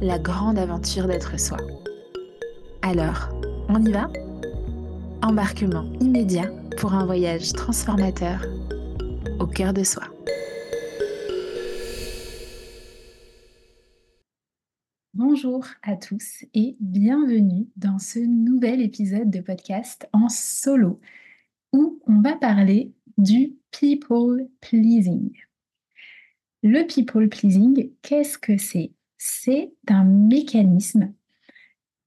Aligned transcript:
la 0.00 0.18
grande 0.18 0.58
aventure 0.58 1.06
d'être 1.06 1.38
soi. 1.38 1.58
Alors, 2.82 3.28
on 3.68 3.82
y 3.84 3.92
va? 3.92 4.10
Embarquement 5.22 5.84
immédiat 6.00 6.50
pour 6.78 6.94
un 6.94 7.06
voyage 7.06 7.52
transformateur 7.52 8.44
au 9.38 9.46
cœur 9.46 9.72
de 9.72 9.82
soi. 9.82 10.04
Bonjour 15.14 15.64
à 15.82 15.96
tous 15.96 16.44
et 16.54 16.76
bienvenue 16.80 17.68
dans 17.76 17.98
ce 17.98 18.18
nouvel 18.18 18.80
épisode 18.82 19.30
de 19.30 19.40
podcast 19.40 20.08
en 20.12 20.28
solo 20.28 21.00
où 21.72 22.00
on 22.06 22.20
va 22.20 22.36
parler 22.36 22.92
du 23.16 23.54
people 23.70 24.48
pleasing. 24.60 25.32
Le 26.62 26.86
people 26.86 27.28
pleasing, 27.28 27.90
qu'est-ce 28.02 28.38
que 28.38 28.56
c'est? 28.56 28.92
C'est 29.26 29.72
un 29.88 30.04
mécanisme 30.04 31.14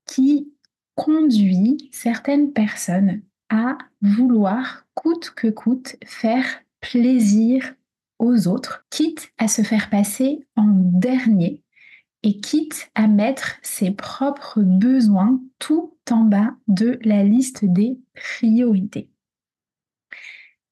qui 0.06 0.54
conduit 0.94 1.90
certaines 1.92 2.54
personnes 2.54 3.24
à 3.50 3.80
vouloir 4.04 4.86
coûte 4.94 5.32
que 5.36 5.48
coûte 5.48 5.96
faire 6.06 6.46
plaisir 6.80 7.74
aux 8.20 8.48
autres, 8.48 8.86
quitte 8.92 9.32
à 9.40 9.48
se 9.48 9.64
faire 9.64 9.90
passer 9.90 10.46
en 10.56 10.68
dernier 10.68 11.64
et 12.22 12.40
quitte 12.40 12.92
à 12.94 13.08
mettre 13.08 13.56
ses 13.64 13.90
propres 13.90 14.62
besoins 14.62 15.42
tout 15.58 15.96
en 16.12 16.24
bas 16.24 16.56
de 16.68 17.00
la 17.02 17.24
liste 17.24 17.66
des 17.66 18.00
priorités. 18.14 19.10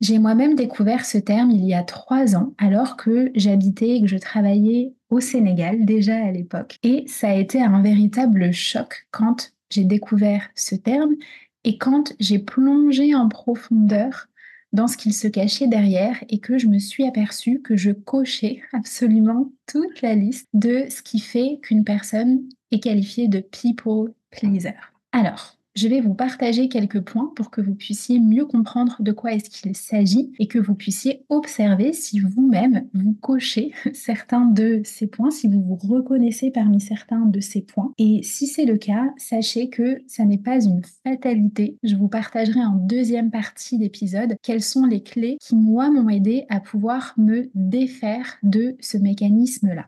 J'ai 0.01 0.19
moi-même 0.19 0.55
découvert 0.55 1.05
ce 1.05 1.17
terme 1.17 1.51
il 1.51 1.65
y 1.65 1.73
a 1.73 1.83
trois 1.83 2.35
ans 2.35 2.53
alors 2.57 2.97
que 2.97 3.31
j'habitais 3.33 3.97
et 3.97 4.01
que 4.01 4.07
je 4.07 4.17
travaillais 4.17 4.93
au 5.09 5.19
Sénégal 5.19 5.85
déjà 5.85 6.17
à 6.17 6.31
l'époque. 6.31 6.77
Et 6.83 7.05
ça 7.07 7.29
a 7.29 7.35
été 7.35 7.61
un 7.61 7.81
véritable 7.81 8.51
choc 8.51 9.07
quand 9.11 9.53
j'ai 9.69 9.85
découvert 9.85 10.49
ce 10.53 10.75
terme 10.75 11.16
et 11.63 11.77
quand 11.77 12.13
j'ai 12.19 12.39
plongé 12.39 13.16
en 13.16 13.29
profondeur 13.29 14.28
dans 14.73 14.88
ce 14.88 14.97
qu'il 14.97 15.13
se 15.13 15.28
cachait 15.28 15.67
derrière 15.67 16.22
et 16.29 16.39
que 16.39 16.57
je 16.57 16.67
me 16.67 16.79
suis 16.79 17.07
aperçue 17.07 17.61
que 17.61 17.78
je 17.78 17.91
cochais 17.91 18.61
absolument 18.73 19.51
toute 19.66 20.01
la 20.01 20.16
liste 20.16 20.47
de 20.53 20.85
ce 20.89 21.01
qui 21.01 21.19
fait 21.19 21.59
qu'une 21.63 21.85
personne 21.85 22.44
est 22.72 22.81
qualifiée 22.81 23.29
de 23.29 23.39
people 23.39 24.13
pleaser. 24.31 24.75
Alors, 25.13 25.54
je 25.75 25.90
vais 25.90 26.00
vous 26.00 26.13
partager 26.13 26.69
quelques 26.69 27.02
points 27.02 27.31
pour 27.36 27.52
que 27.52 27.59
vous 27.59 27.75
puissiez 27.75 28.19
mieux 28.22 28.46
comprendre 28.46 28.96
de 29.02 29.12
quoi 29.12 29.34
est-ce 29.34 29.50
qu'il 29.50 29.75
s'agit 29.75 30.31
et 30.40 30.47
que 30.47 30.58
vous 30.58 30.74
puissiez 30.74 31.25
observer 31.28 31.91
si 31.91 32.19
vous-même 32.19 32.88
vous 32.94 33.13
cochez 33.13 33.74
certains 33.94 34.46
de 34.46 34.81
ces 34.85 35.08
points, 35.08 35.31
si 35.31 35.47
vous 35.47 35.62
vous 35.62 35.75
reconnaissez 35.75 36.50
parmi 36.50 36.80
certains 36.80 37.25
de 37.25 37.41
ces 37.41 37.62
points. 37.62 37.91
Et 37.97 38.24
si 38.24 38.47
c'est 38.47 38.66
le 38.66 38.78
cas, 38.78 39.14
sachez 39.18 39.69
que 39.69 40.02
ça 40.08 40.24
n'est 40.24 40.38
pas 40.38 40.64
une 40.64 40.81
fatalité. 41.03 41.78
Je 41.84 41.96
vous 41.96 42.08
partagerai 42.08 42.64
en 42.64 42.75
deuxième 42.75 43.30
partie 43.30 43.78
d'épisode 43.78 44.38
quelles 44.41 44.64
sont 44.64 44.85
les 44.85 45.03
clés 45.03 45.38
qui, 45.41 45.56
moi, 45.56 45.90
m'ont 45.90 46.08
aidé 46.08 46.46
à 46.47 46.62
pouvoir 46.62 47.14
me 47.18 47.50
défaire 47.53 48.38
de 48.44 48.78
ce 48.80 48.97
mécanisme-là. 48.97 49.88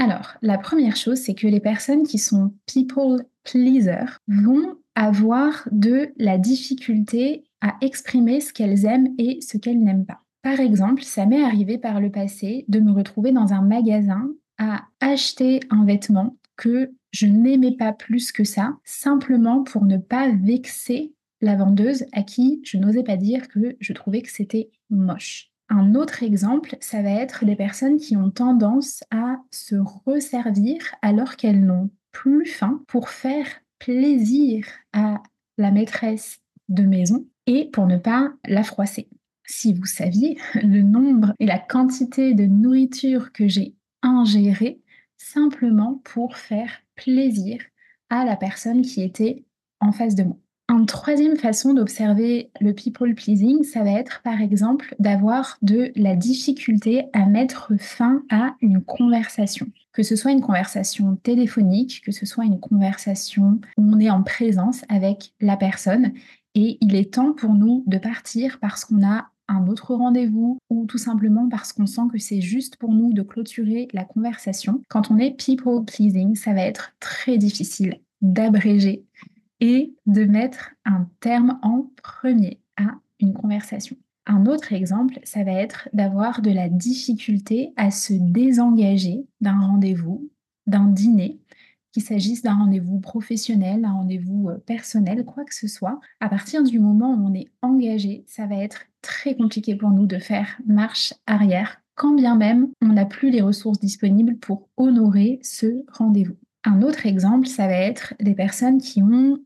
Alors, 0.00 0.36
la 0.42 0.58
première 0.58 0.94
chose, 0.94 1.18
c'est 1.18 1.34
que 1.34 1.48
les 1.48 1.58
personnes 1.58 2.06
qui 2.06 2.18
sont 2.18 2.52
people 2.66 3.24
vont 4.26 4.76
avoir 4.94 5.68
de 5.70 6.12
la 6.16 6.38
difficulté 6.38 7.44
à 7.60 7.76
exprimer 7.80 8.40
ce 8.40 8.52
qu'elles 8.52 8.84
aiment 8.84 9.14
et 9.18 9.40
ce 9.40 9.56
qu'elles 9.58 9.82
n'aiment 9.82 10.06
pas. 10.06 10.22
Par 10.42 10.60
exemple, 10.60 11.02
ça 11.02 11.26
m'est 11.26 11.42
arrivé 11.42 11.78
par 11.78 12.00
le 12.00 12.10
passé 12.10 12.64
de 12.68 12.80
me 12.80 12.92
retrouver 12.92 13.32
dans 13.32 13.52
un 13.52 13.62
magasin 13.62 14.30
à 14.58 14.84
acheter 15.00 15.60
un 15.70 15.84
vêtement 15.84 16.36
que 16.56 16.92
je 17.12 17.26
n'aimais 17.26 17.76
pas 17.76 17.92
plus 17.92 18.32
que 18.32 18.44
ça, 18.44 18.76
simplement 18.84 19.62
pour 19.62 19.84
ne 19.84 19.96
pas 19.96 20.30
vexer 20.30 21.14
la 21.40 21.56
vendeuse 21.56 22.04
à 22.12 22.22
qui 22.22 22.60
je 22.64 22.76
n'osais 22.76 23.04
pas 23.04 23.16
dire 23.16 23.48
que 23.48 23.76
je 23.80 23.92
trouvais 23.92 24.22
que 24.22 24.30
c'était 24.30 24.70
moche. 24.90 25.50
Un 25.70 25.94
autre 25.94 26.22
exemple, 26.22 26.76
ça 26.80 27.02
va 27.02 27.10
être 27.10 27.44
des 27.44 27.56
personnes 27.56 27.98
qui 27.98 28.16
ont 28.16 28.30
tendance 28.30 29.04
à 29.10 29.36
se 29.50 29.76
resservir 30.06 30.78
alors 31.02 31.36
qu'elles 31.36 31.64
n'ont 31.64 31.90
plus 32.22 32.46
faim 32.46 32.82
pour 32.88 33.10
faire 33.10 33.46
plaisir 33.78 34.66
à 34.92 35.22
la 35.56 35.70
maîtresse 35.70 36.40
de 36.68 36.82
maison 36.82 37.28
et 37.46 37.70
pour 37.70 37.86
ne 37.86 37.96
pas 37.96 38.32
la 38.44 38.64
froisser. 38.64 39.08
Si 39.46 39.72
vous 39.72 39.86
saviez 39.86 40.36
le 40.54 40.82
nombre 40.82 41.32
et 41.38 41.46
la 41.46 41.60
quantité 41.60 42.34
de 42.34 42.44
nourriture 42.44 43.30
que 43.30 43.46
j'ai 43.46 43.76
ingérée 44.02 44.80
simplement 45.16 46.02
pour 46.04 46.36
faire 46.36 46.72
plaisir 46.96 47.62
à 48.10 48.24
la 48.24 48.36
personne 48.36 48.82
qui 48.82 49.00
était 49.00 49.44
en 49.78 49.92
face 49.92 50.16
de 50.16 50.24
moi. 50.24 50.38
Une 50.70 50.84
troisième 50.84 51.38
façon 51.38 51.72
d'observer 51.72 52.50
le 52.60 52.74
people 52.74 53.14
pleasing, 53.14 53.64
ça 53.64 53.82
va 53.82 53.90
être 53.92 54.20
par 54.22 54.42
exemple 54.42 54.94
d'avoir 54.98 55.56
de 55.62 55.90
la 55.96 56.14
difficulté 56.14 57.06
à 57.14 57.24
mettre 57.24 57.72
fin 57.80 58.22
à 58.30 58.54
une 58.60 58.82
conversation. 58.82 59.66
Que 59.92 60.02
ce 60.02 60.14
soit 60.14 60.30
une 60.30 60.42
conversation 60.42 61.16
téléphonique, 61.16 62.02
que 62.04 62.12
ce 62.12 62.26
soit 62.26 62.44
une 62.44 62.60
conversation 62.60 63.60
où 63.78 63.82
on 63.82 63.98
est 63.98 64.10
en 64.10 64.22
présence 64.22 64.84
avec 64.90 65.32
la 65.40 65.56
personne 65.56 66.12
et 66.54 66.76
il 66.82 66.94
est 66.94 67.14
temps 67.14 67.32
pour 67.32 67.54
nous 67.54 67.82
de 67.86 67.96
partir 67.96 68.58
parce 68.60 68.84
qu'on 68.84 69.02
a 69.02 69.30
un 69.48 69.66
autre 69.68 69.94
rendez-vous 69.94 70.58
ou 70.68 70.84
tout 70.84 70.98
simplement 70.98 71.48
parce 71.48 71.72
qu'on 71.72 71.86
sent 71.86 72.02
que 72.12 72.18
c'est 72.18 72.42
juste 72.42 72.76
pour 72.76 72.92
nous 72.92 73.14
de 73.14 73.22
clôturer 73.22 73.88
la 73.94 74.04
conversation. 74.04 74.82
Quand 74.90 75.10
on 75.10 75.16
est 75.16 75.30
people 75.30 75.86
pleasing, 75.86 76.36
ça 76.36 76.52
va 76.52 76.60
être 76.60 76.92
très 77.00 77.38
difficile 77.38 78.00
d'abréger 78.20 79.06
et 79.60 79.94
de 80.06 80.24
mettre 80.24 80.70
un 80.84 81.08
terme 81.20 81.58
en 81.62 81.90
premier 82.02 82.60
à 82.76 82.94
une 83.20 83.34
conversation. 83.34 83.96
Un 84.26 84.44
autre 84.46 84.72
exemple, 84.74 85.18
ça 85.24 85.42
va 85.42 85.52
être 85.52 85.88
d'avoir 85.94 86.42
de 86.42 86.50
la 86.50 86.68
difficulté 86.68 87.72
à 87.76 87.90
se 87.90 88.12
désengager 88.12 89.26
d'un 89.40 89.58
rendez-vous, 89.58 90.30
d'un 90.66 90.86
dîner, 90.86 91.40
qu'il 91.92 92.02
s'agisse 92.02 92.42
d'un 92.42 92.54
rendez-vous 92.54 93.00
professionnel, 93.00 93.80
d'un 93.80 93.92
rendez-vous 93.92 94.50
euh, 94.50 94.58
personnel, 94.58 95.24
quoi 95.24 95.44
que 95.44 95.54
ce 95.54 95.66
soit. 95.66 95.98
À 96.20 96.28
partir 96.28 96.62
du 96.62 96.78
moment 96.78 97.14
où 97.14 97.26
on 97.26 97.34
est 97.34 97.48
engagé, 97.62 98.24
ça 98.26 98.46
va 98.46 98.56
être 98.56 98.82
très 99.00 99.34
compliqué 99.34 99.74
pour 99.74 99.90
nous 99.90 100.06
de 100.06 100.18
faire 100.18 100.58
marche 100.66 101.14
arrière, 101.26 101.80
quand 101.94 102.14
bien 102.14 102.36
même 102.36 102.68
on 102.82 102.88
n'a 102.88 103.06
plus 103.06 103.30
les 103.30 103.40
ressources 103.40 103.80
disponibles 103.80 104.36
pour 104.36 104.68
honorer 104.76 105.40
ce 105.42 105.84
rendez-vous. 105.90 106.36
Un 106.64 106.82
autre 106.82 107.06
exemple, 107.06 107.46
ça 107.46 107.66
va 107.66 107.74
être 107.74 108.14
des 108.20 108.34
personnes 108.34 108.78
qui 108.78 109.02
ont 109.02 109.38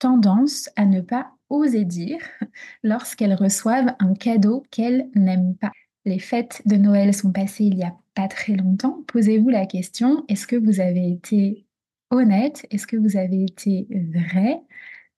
tendance 0.00 0.68
à 0.74 0.86
ne 0.86 1.00
pas 1.00 1.32
oser 1.50 1.84
dire 1.84 2.18
lorsqu'elles 2.82 3.34
reçoivent 3.34 3.94
un 4.00 4.14
cadeau 4.14 4.64
qu'elles 4.72 5.08
n'aiment 5.14 5.56
pas. 5.56 5.70
Les 6.04 6.18
fêtes 6.18 6.62
de 6.64 6.76
Noël 6.76 7.14
sont 7.14 7.30
passées 7.30 7.64
il 7.64 7.76
n'y 7.76 7.84
a 7.84 7.94
pas 8.14 8.26
très 8.26 8.54
longtemps. 8.54 9.04
Posez-vous 9.06 9.50
la 9.50 9.66
question, 9.66 10.24
est-ce 10.28 10.46
que 10.46 10.56
vous 10.56 10.80
avez 10.80 11.12
été 11.12 11.66
honnête? 12.10 12.66
Est-ce 12.70 12.86
que 12.86 12.96
vous 12.96 13.16
avez 13.16 13.44
été 13.44 13.86
vrai 14.12 14.60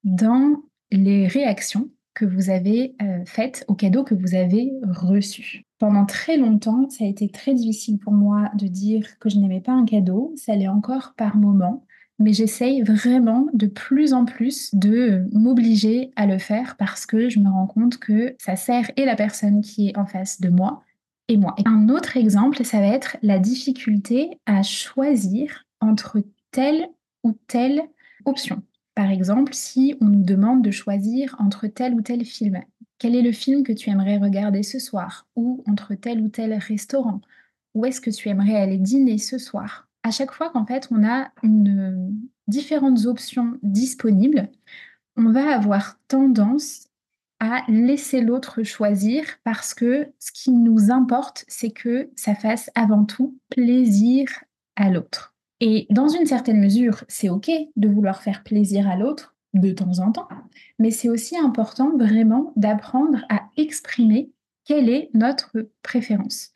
dans 0.04 0.62
les 0.90 1.26
réactions 1.26 1.88
que 2.14 2.26
vous 2.26 2.50
avez 2.50 2.94
euh, 3.00 3.24
faites 3.24 3.64
aux 3.68 3.74
cadeaux 3.74 4.04
que 4.04 4.14
vous 4.14 4.34
avez 4.34 4.72
reçus? 4.82 5.62
Pendant 5.78 6.04
très 6.04 6.36
longtemps, 6.36 6.88
ça 6.90 7.04
a 7.04 7.06
été 7.06 7.28
très 7.28 7.54
difficile 7.54 7.98
pour 7.98 8.12
moi 8.12 8.50
de 8.54 8.66
dire 8.66 9.18
que 9.18 9.28
je 9.28 9.38
n'aimais 9.38 9.60
pas 9.60 9.72
un 9.72 9.84
cadeau. 9.84 10.32
Ça 10.36 10.54
l'est 10.54 10.68
encore 10.68 11.14
par 11.16 11.36
moments 11.36 11.86
mais 12.18 12.32
j'essaye 12.32 12.82
vraiment 12.82 13.46
de 13.52 13.66
plus 13.66 14.12
en 14.12 14.24
plus 14.24 14.74
de 14.74 15.24
m'obliger 15.32 16.10
à 16.16 16.26
le 16.26 16.38
faire 16.38 16.76
parce 16.76 17.06
que 17.06 17.28
je 17.28 17.38
me 17.38 17.48
rends 17.48 17.66
compte 17.66 17.98
que 17.98 18.34
ça 18.38 18.56
sert 18.56 18.90
et 18.96 19.04
la 19.04 19.16
personne 19.16 19.60
qui 19.60 19.88
est 19.88 19.98
en 19.98 20.06
face 20.06 20.40
de 20.40 20.48
moi 20.48 20.82
et 21.28 21.36
moi. 21.36 21.54
un 21.64 21.88
autre 21.88 22.16
exemple, 22.16 22.64
ça 22.64 22.80
va 22.80 22.88
être 22.88 23.16
la 23.22 23.38
difficulté 23.38 24.38
à 24.46 24.62
choisir 24.62 25.64
entre 25.80 26.22
telle 26.50 26.88
ou 27.22 27.36
telle 27.46 27.82
option. 28.24 28.62
Par 28.94 29.10
exemple, 29.10 29.54
si 29.54 29.96
on 30.00 30.06
nous 30.06 30.22
demande 30.22 30.62
de 30.62 30.70
choisir 30.70 31.34
entre 31.38 31.66
tel 31.66 31.94
ou 31.94 32.02
tel 32.02 32.24
film, 32.24 32.60
quel 32.98 33.16
est 33.16 33.22
le 33.22 33.32
film 33.32 33.62
que 33.62 33.72
tu 33.72 33.90
aimerais 33.90 34.18
regarder 34.18 34.62
ce 34.62 34.78
soir 34.78 35.26
Ou 35.34 35.64
entre 35.66 35.94
tel 35.94 36.20
ou 36.20 36.28
tel 36.28 36.52
restaurant? 36.54 37.20
Où 37.74 37.86
est-ce 37.86 38.00
que 38.00 38.10
tu 38.10 38.28
aimerais 38.28 38.56
aller 38.56 38.76
dîner 38.76 39.18
ce 39.18 39.38
soir? 39.38 39.88
À 40.02 40.10
chaque 40.10 40.32
fois 40.32 40.50
qu'en 40.50 40.66
fait 40.66 40.88
on 40.90 41.06
a 41.06 41.30
une, 41.42 42.16
différentes 42.48 43.06
options 43.06 43.58
disponibles, 43.62 44.48
on 45.16 45.30
va 45.30 45.54
avoir 45.54 45.98
tendance 46.08 46.88
à 47.40 47.64
laisser 47.68 48.20
l'autre 48.20 48.62
choisir 48.62 49.24
parce 49.42 49.74
que 49.74 50.08
ce 50.20 50.30
qui 50.32 50.52
nous 50.52 50.92
importe, 50.92 51.44
c'est 51.48 51.72
que 51.72 52.08
ça 52.14 52.34
fasse 52.34 52.70
avant 52.74 53.04
tout 53.04 53.36
plaisir 53.50 54.28
à 54.76 54.90
l'autre. 54.90 55.34
Et 55.58 55.86
dans 55.90 56.08
une 56.08 56.26
certaine 56.26 56.60
mesure, 56.60 57.04
c'est 57.08 57.28
OK 57.28 57.50
de 57.76 57.88
vouloir 57.88 58.22
faire 58.22 58.42
plaisir 58.44 58.88
à 58.88 58.96
l'autre 58.96 59.34
de 59.54 59.70
temps 59.72 59.98
en 59.98 60.12
temps, 60.12 60.28
mais 60.78 60.90
c'est 60.90 61.08
aussi 61.08 61.36
important 61.36 61.96
vraiment 61.96 62.52
d'apprendre 62.56 63.24
à 63.28 63.42
exprimer 63.56 64.30
quelle 64.64 64.88
est 64.88 65.10
notre 65.12 65.68
préférence. 65.82 66.52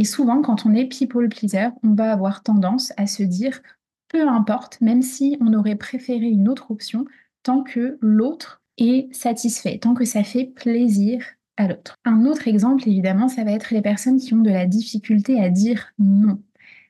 Et 0.00 0.04
souvent, 0.04 0.40
quand 0.40 0.64
on 0.64 0.72
est 0.72 0.86
people 0.86 1.28
pleaser, 1.28 1.68
on 1.82 1.92
va 1.92 2.10
avoir 2.10 2.42
tendance 2.42 2.90
à 2.96 3.06
se 3.06 3.22
dire, 3.22 3.60
peu 4.08 4.26
importe, 4.26 4.80
même 4.80 5.02
si 5.02 5.36
on 5.42 5.52
aurait 5.52 5.76
préféré 5.76 6.26
une 6.26 6.48
autre 6.48 6.70
option, 6.70 7.04
tant 7.42 7.62
que 7.62 7.98
l'autre 8.00 8.62
est 8.78 9.14
satisfait, 9.14 9.78
tant 9.78 9.92
que 9.92 10.06
ça 10.06 10.24
fait 10.24 10.46
plaisir 10.46 11.22
à 11.58 11.68
l'autre. 11.68 11.96
Un 12.06 12.24
autre 12.24 12.48
exemple, 12.48 12.88
évidemment, 12.88 13.28
ça 13.28 13.44
va 13.44 13.52
être 13.52 13.74
les 13.74 13.82
personnes 13.82 14.18
qui 14.18 14.32
ont 14.32 14.40
de 14.40 14.48
la 14.48 14.64
difficulté 14.64 15.38
à 15.38 15.50
dire 15.50 15.92
non 15.98 16.40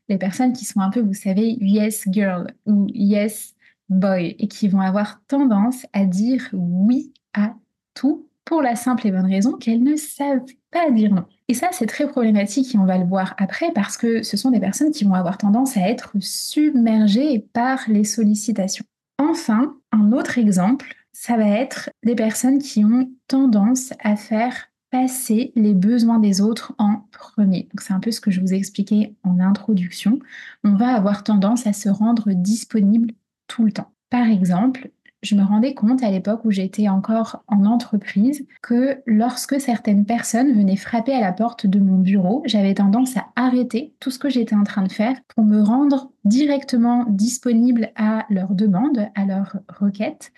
les 0.08 0.18
personnes 0.18 0.52
qui 0.52 0.64
sont 0.64 0.80
un 0.80 0.90
peu, 0.90 1.00
vous 1.00 1.14
savez, 1.14 1.56
yes 1.60 2.04
girl 2.10 2.52
ou 2.66 2.86
yes 2.88 3.54
boy 3.88 4.36
et 4.38 4.48
qui 4.48 4.68
vont 4.68 4.80
avoir 4.80 5.20
tendance 5.26 5.84
à 5.92 6.04
dire 6.04 6.48
oui 6.52 7.12
à 7.32 7.54
tout 7.94 8.28
pour 8.44 8.62
la 8.62 8.76
simple 8.76 9.06
et 9.06 9.12
bonne 9.12 9.30
raison 9.30 9.56
qu'elles 9.56 9.82
ne 9.82 9.96
savent 9.96 10.44
pas 10.70 10.90
dire 10.90 11.14
non. 11.14 11.26
Et 11.50 11.54
ça, 11.54 11.70
c'est 11.72 11.86
très 11.86 12.06
problématique 12.06 12.76
et 12.76 12.78
on 12.78 12.84
va 12.84 12.96
le 12.96 13.04
voir 13.04 13.34
après 13.36 13.72
parce 13.72 13.96
que 13.96 14.22
ce 14.22 14.36
sont 14.36 14.52
des 14.52 14.60
personnes 14.60 14.92
qui 14.92 15.02
vont 15.02 15.14
avoir 15.14 15.36
tendance 15.36 15.76
à 15.76 15.80
être 15.80 16.12
submergées 16.20 17.44
par 17.52 17.80
les 17.88 18.04
sollicitations. 18.04 18.84
Enfin, 19.18 19.76
un 19.90 20.12
autre 20.12 20.38
exemple, 20.38 20.94
ça 21.12 21.36
va 21.36 21.48
être 21.48 21.90
des 22.04 22.14
personnes 22.14 22.60
qui 22.60 22.84
ont 22.84 23.10
tendance 23.26 23.92
à 23.98 24.14
faire 24.14 24.68
passer 24.92 25.50
les 25.56 25.74
besoins 25.74 26.20
des 26.20 26.40
autres 26.40 26.72
en 26.78 27.08
premier. 27.10 27.68
c'est 27.80 27.94
un 27.94 27.98
peu 27.98 28.12
ce 28.12 28.20
que 28.20 28.30
je 28.30 28.40
vous 28.40 28.54
ai 28.54 28.56
expliqué 28.56 29.16
en 29.24 29.40
introduction. 29.40 30.20
On 30.62 30.76
va 30.76 30.94
avoir 30.94 31.24
tendance 31.24 31.66
à 31.66 31.72
se 31.72 31.88
rendre 31.88 32.30
disponible 32.30 33.12
tout 33.48 33.64
le 33.64 33.72
temps. 33.72 33.90
Par 34.08 34.28
exemple, 34.28 34.90
je 35.22 35.34
me 35.34 35.42
rendais 35.42 35.74
compte 35.74 36.02
à 36.02 36.10
l'époque 36.10 36.44
où 36.44 36.50
j'étais 36.50 36.88
encore 36.88 37.42
en 37.46 37.66
entreprise 37.66 38.46
que 38.62 39.02
lorsque 39.06 39.60
certaines 39.60 40.06
personnes 40.06 40.52
venaient 40.52 40.76
frapper 40.76 41.12
à 41.12 41.20
la 41.20 41.32
porte 41.32 41.66
de 41.66 41.78
mon 41.78 41.98
bureau, 41.98 42.42
j'avais 42.46 42.74
tendance 42.74 43.16
à 43.16 43.26
arrêter 43.36 43.94
tout 44.00 44.10
ce 44.10 44.18
que 44.18 44.30
j'étais 44.30 44.54
en 44.54 44.64
train 44.64 44.82
de 44.82 44.92
faire 44.92 45.16
pour 45.28 45.44
me 45.44 45.60
rendre 45.60 46.10
directement 46.24 47.04
disponible 47.08 47.90
à 47.96 48.24
leurs 48.30 48.54
demandes, 48.54 49.08
à 49.14 49.26
leurs 49.26 49.56
requêtes. 49.68 50.32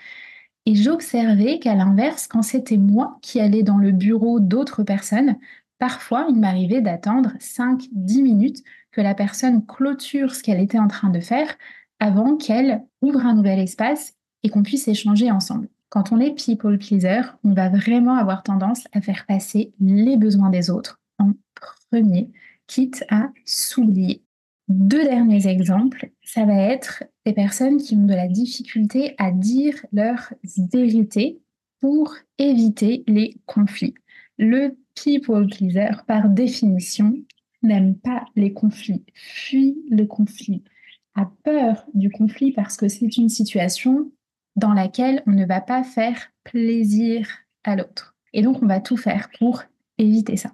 Et 0.66 0.74
j'observais 0.74 1.60
qu'à 1.60 1.74
l'inverse, 1.74 2.26
quand 2.26 2.42
c'était 2.42 2.76
moi 2.76 3.18
qui 3.22 3.40
allais 3.40 3.62
dans 3.62 3.78
le 3.78 3.92
bureau 3.92 4.40
d'autres 4.40 4.82
personnes, 4.82 5.36
parfois 5.78 6.26
il 6.28 6.36
m'arrivait 6.36 6.80
d'attendre 6.80 7.32
5-10 7.38 8.22
minutes 8.22 8.64
que 8.90 9.00
la 9.00 9.14
personne 9.14 9.64
clôture 9.64 10.34
ce 10.34 10.42
qu'elle 10.42 10.60
était 10.60 10.78
en 10.78 10.88
train 10.88 11.10
de 11.10 11.20
faire 11.20 11.56
avant 12.00 12.36
qu'elle 12.36 12.82
ouvre 13.00 13.24
un 13.24 13.34
nouvel 13.34 13.60
espace 13.60 14.14
et 14.42 14.48
qu'on 14.48 14.62
puisse 14.62 14.88
échanger 14.88 15.30
ensemble. 15.30 15.68
Quand 15.88 16.12
on 16.12 16.20
est 16.20 16.34
people 16.34 16.78
pleaser, 16.78 17.20
on 17.44 17.52
va 17.52 17.68
vraiment 17.68 18.16
avoir 18.16 18.42
tendance 18.42 18.84
à 18.92 19.00
faire 19.00 19.26
passer 19.26 19.72
les 19.80 20.16
besoins 20.16 20.50
des 20.50 20.70
autres 20.70 21.00
en 21.18 21.32
premier, 21.90 22.30
quitte 22.66 23.04
à 23.10 23.30
s'oublier. 23.44 24.22
Deux 24.68 25.04
derniers 25.04 25.46
exemples, 25.48 26.10
ça 26.24 26.46
va 26.46 26.54
être 26.54 27.04
des 27.26 27.34
personnes 27.34 27.76
qui 27.76 27.94
ont 27.94 28.06
de 28.06 28.14
la 28.14 28.28
difficulté 28.28 29.14
à 29.18 29.30
dire 29.30 29.74
leur 29.92 30.32
vérité 30.72 31.40
pour 31.80 32.14
éviter 32.38 33.04
les 33.06 33.36
conflits. 33.44 33.94
Le 34.38 34.78
people 34.94 35.46
pleaser, 35.46 35.90
par 36.06 36.30
définition, 36.30 37.14
n'aime 37.62 37.96
pas 37.96 38.24
les 38.34 38.52
conflits, 38.52 39.04
fuit 39.14 39.76
le 39.90 40.06
conflit, 40.06 40.62
a 41.14 41.30
peur 41.44 41.84
du 41.94 42.10
conflit 42.10 42.52
parce 42.52 42.76
que 42.76 42.88
c'est 42.88 43.16
une 43.16 43.28
situation 43.28 44.10
dans 44.56 44.72
laquelle 44.72 45.22
on 45.26 45.32
ne 45.32 45.46
va 45.46 45.60
pas 45.60 45.82
faire 45.82 46.30
plaisir 46.44 47.28
à 47.64 47.76
l'autre. 47.76 48.14
Et 48.32 48.42
donc, 48.42 48.62
on 48.62 48.66
va 48.66 48.80
tout 48.80 48.96
faire 48.96 49.28
pour 49.38 49.62
éviter 49.98 50.36
ça. 50.36 50.52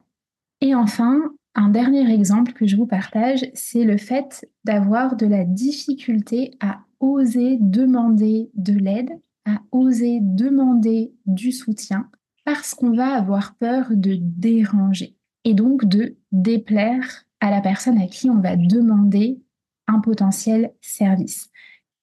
Et 0.60 0.74
enfin, 0.74 1.32
un 1.54 1.68
dernier 1.68 2.12
exemple 2.12 2.52
que 2.52 2.66
je 2.66 2.76
vous 2.76 2.86
partage, 2.86 3.50
c'est 3.54 3.84
le 3.84 3.96
fait 3.96 4.48
d'avoir 4.64 5.16
de 5.16 5.26
la 5.26 5.44
difficulté 5.44 6.56
à 6.60 6.80
oser 7.00 7.58
demander 7.60 8.50
de 8.54 8.72
l'aide, 8.72 9.10
à 9.44 9.60
oser 9.72 10.18
demander 10.20 11.12
du 11.26 11.52
soutien, 11.52 12.08
parce 12.44 12.74
qu'on 12.74 12.92
va 12.92 13.14
avoir 13.14 13.54
peur 13.56 13.86
de 13.90 14.18
déranger 14.20 15.16
et 15.44 15.54
donc 15.54 15.84
de 15.84 16.16
déplaire 16.32 17.24
à 17.40 17.50
la 17.50 17.60
personne 17.60 18.00
à 18.00 18.06
qui 18.06 18.30
on 18.30 18.40
va 18.40 18.56
demander 18.56 19.40
un 19.86 20.00
potentiel 20.00 20.72
service. 20.80 21.50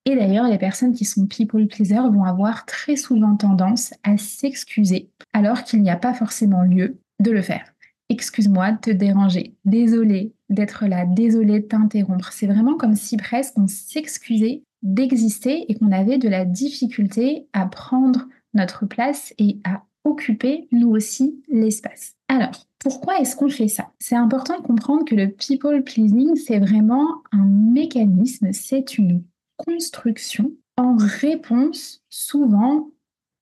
Et 0.06 0.16
d'ailleurs, 0.16 0.48
les 0.48 0.60
personnes 0.60 0.94
qui 0.94 1.06
sont 1.06 1.26
people 1.26 1.68
pleaser 1.68 2.10
vont 2.12 2.24
avoir 2.24 2.66
très 2.66 2.96
souvent 2.96 3.36
tendance 3.36 3.94
à 4.04 4.18
s'excuser 4.18 5.10
alors 5.34 5.64
qu'il 5.64 5.82
n'y 5.82 5.90
a 5.90 5.98
pas 5.98 6.14
forcément 6.14 6.62
lieu 6.62 7.00
de 7.20 7.32
le 7.32 7.42
faire 7.42 7.76
excuse-moi 8.10 8.74
de 8.74 8.78
te 8.78 8.92
déranger, 8.92 9.56
désolé 9.66 10.34
d'être 10.50 10.86
là, 10.86 11.06
désolé 11.06 11.60
de 11.60 11.66
t'interrompre. 11.66 12.32
C'est 12.32 12.48
vraiment 12.48 12.76
comme 12.76 12.96
si 12.96 13.18
presque 13.18 13.58
on 13.58 13.68
s'excusait 13.68 14.64
d'exister 14.84 15.66
et 15.70 15.76
qu'on 15.76 15.92
avait 15.92 16.18
de 16.18 16.30
la 16.30 16.46
difficulté 16.46 17.48
à 17.54 17.66
prendre 17.66 18.28
notre 18.54 18.86
place 18.86 19.34
et 19.40 19.60
à 19.64 19.84
occuper 20.04 20.68
nous 20.72 20.90
aussi 20.90 21.42
l'espace. 21.50 22.14
Alors, 22.28 22.68
pourquoi 22.80 23.20
est-ce 23.20 23.36
qu'on 23.36 23.50
fait 23.50 23.68
ça? 23.68 23.92
C'est 24.00 24.16
important 24.16 24.58
de 24.60 24.64
comprendre 24.64 25.06
que 25.06 25.16
le 25.16 25.30
people 25.32 25.84
pleasing, 25.84 26.36
c'est 26.36 26.60
vraiment 26.60 27.24
un 27.32 27.46
mécanisme, 27.46 28.54
c'est 28.54 29.00
une 29.00 29.24
construction 29.58 30.52
en 30.78 30.96
réponse 30.98 32.02
souvent 32.10 32.90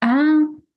à 0.01 0.23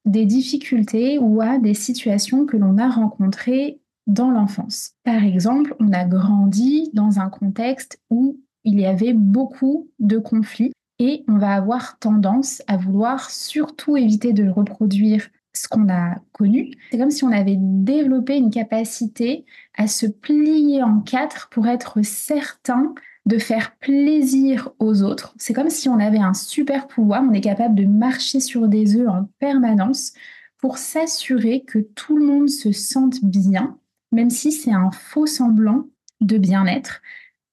des 0.04 0.24
difficultés 0.24 1.18
ou 1.18 1.40
à 1.40 1.58
des 1.58 1.74
situations 1.74 2.46
que 2.46 2.56
l'on 2.56 2.78
a 2.78 2.88
rencontrées 2.88 3.80
dans 4.06 4.30
l'enfance. 4.30 4.92
Par 5.04 5.24
exemple, 5.24 5.74
on 5.80 5.92
a 5.92 6.04
grandi 6.04 6.90
dans 6.94 7.18
un 7.18 7.28
contexte 7.28 8.00
où 8.10 8.40
il 8.64 8.78
y 8.78 8.86
avait 8.86 9.12
beaucoup 9.12 9.90
de 9.98 10.18
conflits 10.18 10.72
et 10.98 11.24
on 11.28 11.38
va 11.38 11.54
avoir 11.54 11.98
tendance 11.98 12.62
à 12.68 12.76
vouloir 12.76 13.30
surtout 13.30 13.96
éviter 13.96 14.32
de 14.32 14.48
reproduire 14.48 15.28
ce 15.52 15.68
qu'on 15.68 15.88
a 15.88 16.16
connu. 16.32 16.70
C'est 16.90 16.98
comme 16.98 17.10
si 17.10 17.24
on 17.24 17.32
avait 17.32 17.58
développé 17.58 18.36
une 18.36 18.50
capacité 18.50 19.44
à 19.76 19.88
se 19.88 20.06
plier 20.06 20.82
en 20.82 21.00
quatre 21.00 21.48
pour 21.50 21.66
être 21.66 22.02
certain 22.02 22.94
de 23.26 23.38
faire 23.38 23.76
plaisir 23.76 24.70
aux 24.78 25.02
autres. 25.02 25.34
C'est 25.36 25.52
comme 25.52 25.70
si 25.70 25.88
on 25.88 25.98
avait 25.98 26.18
un 26.18 26.34
super 26.34 26.86
pouvoir, 26.86 27.22
on 27.28 27.32
est 27.32 27.40
capable 27.40 27.74
de 27.74 27.84
marcher 27.84 28.40
sur 28.40 28.68
des 28.68 28.96
œufs 28.96 29.08
en 29.08 29.28
permanence 29.38 30.12
pour 30.58 30.78
s'assurer 30.78 31.62
que 31.64 31.80
tout 31.80 32.16
le 32.16 32.24
monde 32.24 32.48
se 32.48 32.72
sente 32.72 33.24
bien, 33.24 33.78
même 34.12 34.30
si 34.30 34.52
c'est 34.52 34.72
un 34.72 34.90
faux 34.92 35.26
semblant 35.26 35.86
de 36.20 36.38
bien-être, 36.38 37.02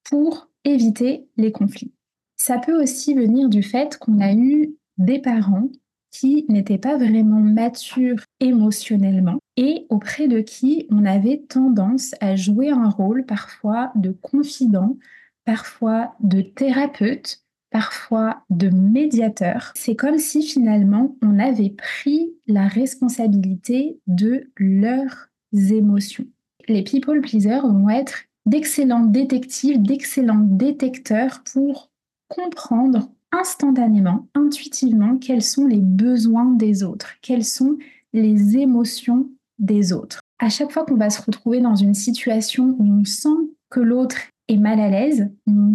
pour 0.04 0.48
éviter 0.64 1.28
les 1.38 1.52
conflits. 1.52 1.92
Ça 2.38 2.60
peut 2.60 2.82
aussi 2.82 3.14
venir 3.14 3.50
du 3.50 3.64
fait 3.64 3.98
qu'on 3.98 4.20
a 4.20 4.34
eu 4.34 4.76
des 4.98 5.20
parents 5.20 5.70
qui 6.12 6.46
n'étaient 6.48 6.78
pas 6.78 6.98
vraiment 6.98 7.40
matures 7.40 8.24
émotionnellement 8.40 9.40
et 9.58 9.88
auprès 9.90 10.28
de 10.28 10.40
qui 10.40 10.86
on 10.92 11.06
avait 11.06 11.44
tendance 11.50 12.14
à 12.22 12.36
jouer 12.36 12.70
un 12.70 12.90
rôle 12.90 13.26
parfois 13.26 13.92
de 13.96 14.12
confident, 14.12 14.98
parfois 15.46 16.16
de 16.20 16.42
thérapeute, 16.42 17.44
parfois 17.72 18.44
de 18.50 18.70
médiateur. 18.70 19.72
C'est 19.76 19.96
comme 19.96 20.20
si 20.20 20.44
finalement 20.44 21.16
on 21.22 21.40
avait 21.40 21.72
pris 21.72 22.34
la 22.48 22.68
responsabilité 22.68 24.00
de 24.08 24.50
leurs 24.58 25.30
émotions. 25.54 26.28
Les 26.68 26.84
people 26.84 27.22
pleasers 27.22 27.68
vont 27.68 27.90
être 27.90 28.24
d'excellents 28.46 29.06
détectives, 29.06 29.82
d'excellents 29.82 30.46
détecteurs 30.48 31.44
pour 31.52 31.92
comprendre 32.28 33.10
instantanément, 33.32 34.28
intuitivement, 34.36 35.18
quels 35.18 35.42
sont 35.42 35.66
les 35.66 35.80
besoins 35.80 36.46
des 36.46 36.84
autres, 36.84 37.14
quelles 37.22 37.46
sont 37.46 37.78
les 38.14 38.58
émotions 38.58 39.30
des 39.60 39.94
autres. 39.94 40.20
À 40.40 40.50
chaque 40.50 40.72
fois 40.72 40.86
qu'on 40.86 40.98
va 40.98 41.10
se 41.10 41.22
retrouver 41.22 41.62
dans 41.62 41.76
une 41.76 41.96
situation 41.96 42.76
où 42.78 42.84
on 42.84 43.06
sent 43.06 43.30
que 43.70 43.80
l'autre 43.80 44.18
est 44.48 44.58
mal 44.58 44.80
à 44.80 44.90
l'aise, 44.90 45.32
on 45.48 45.74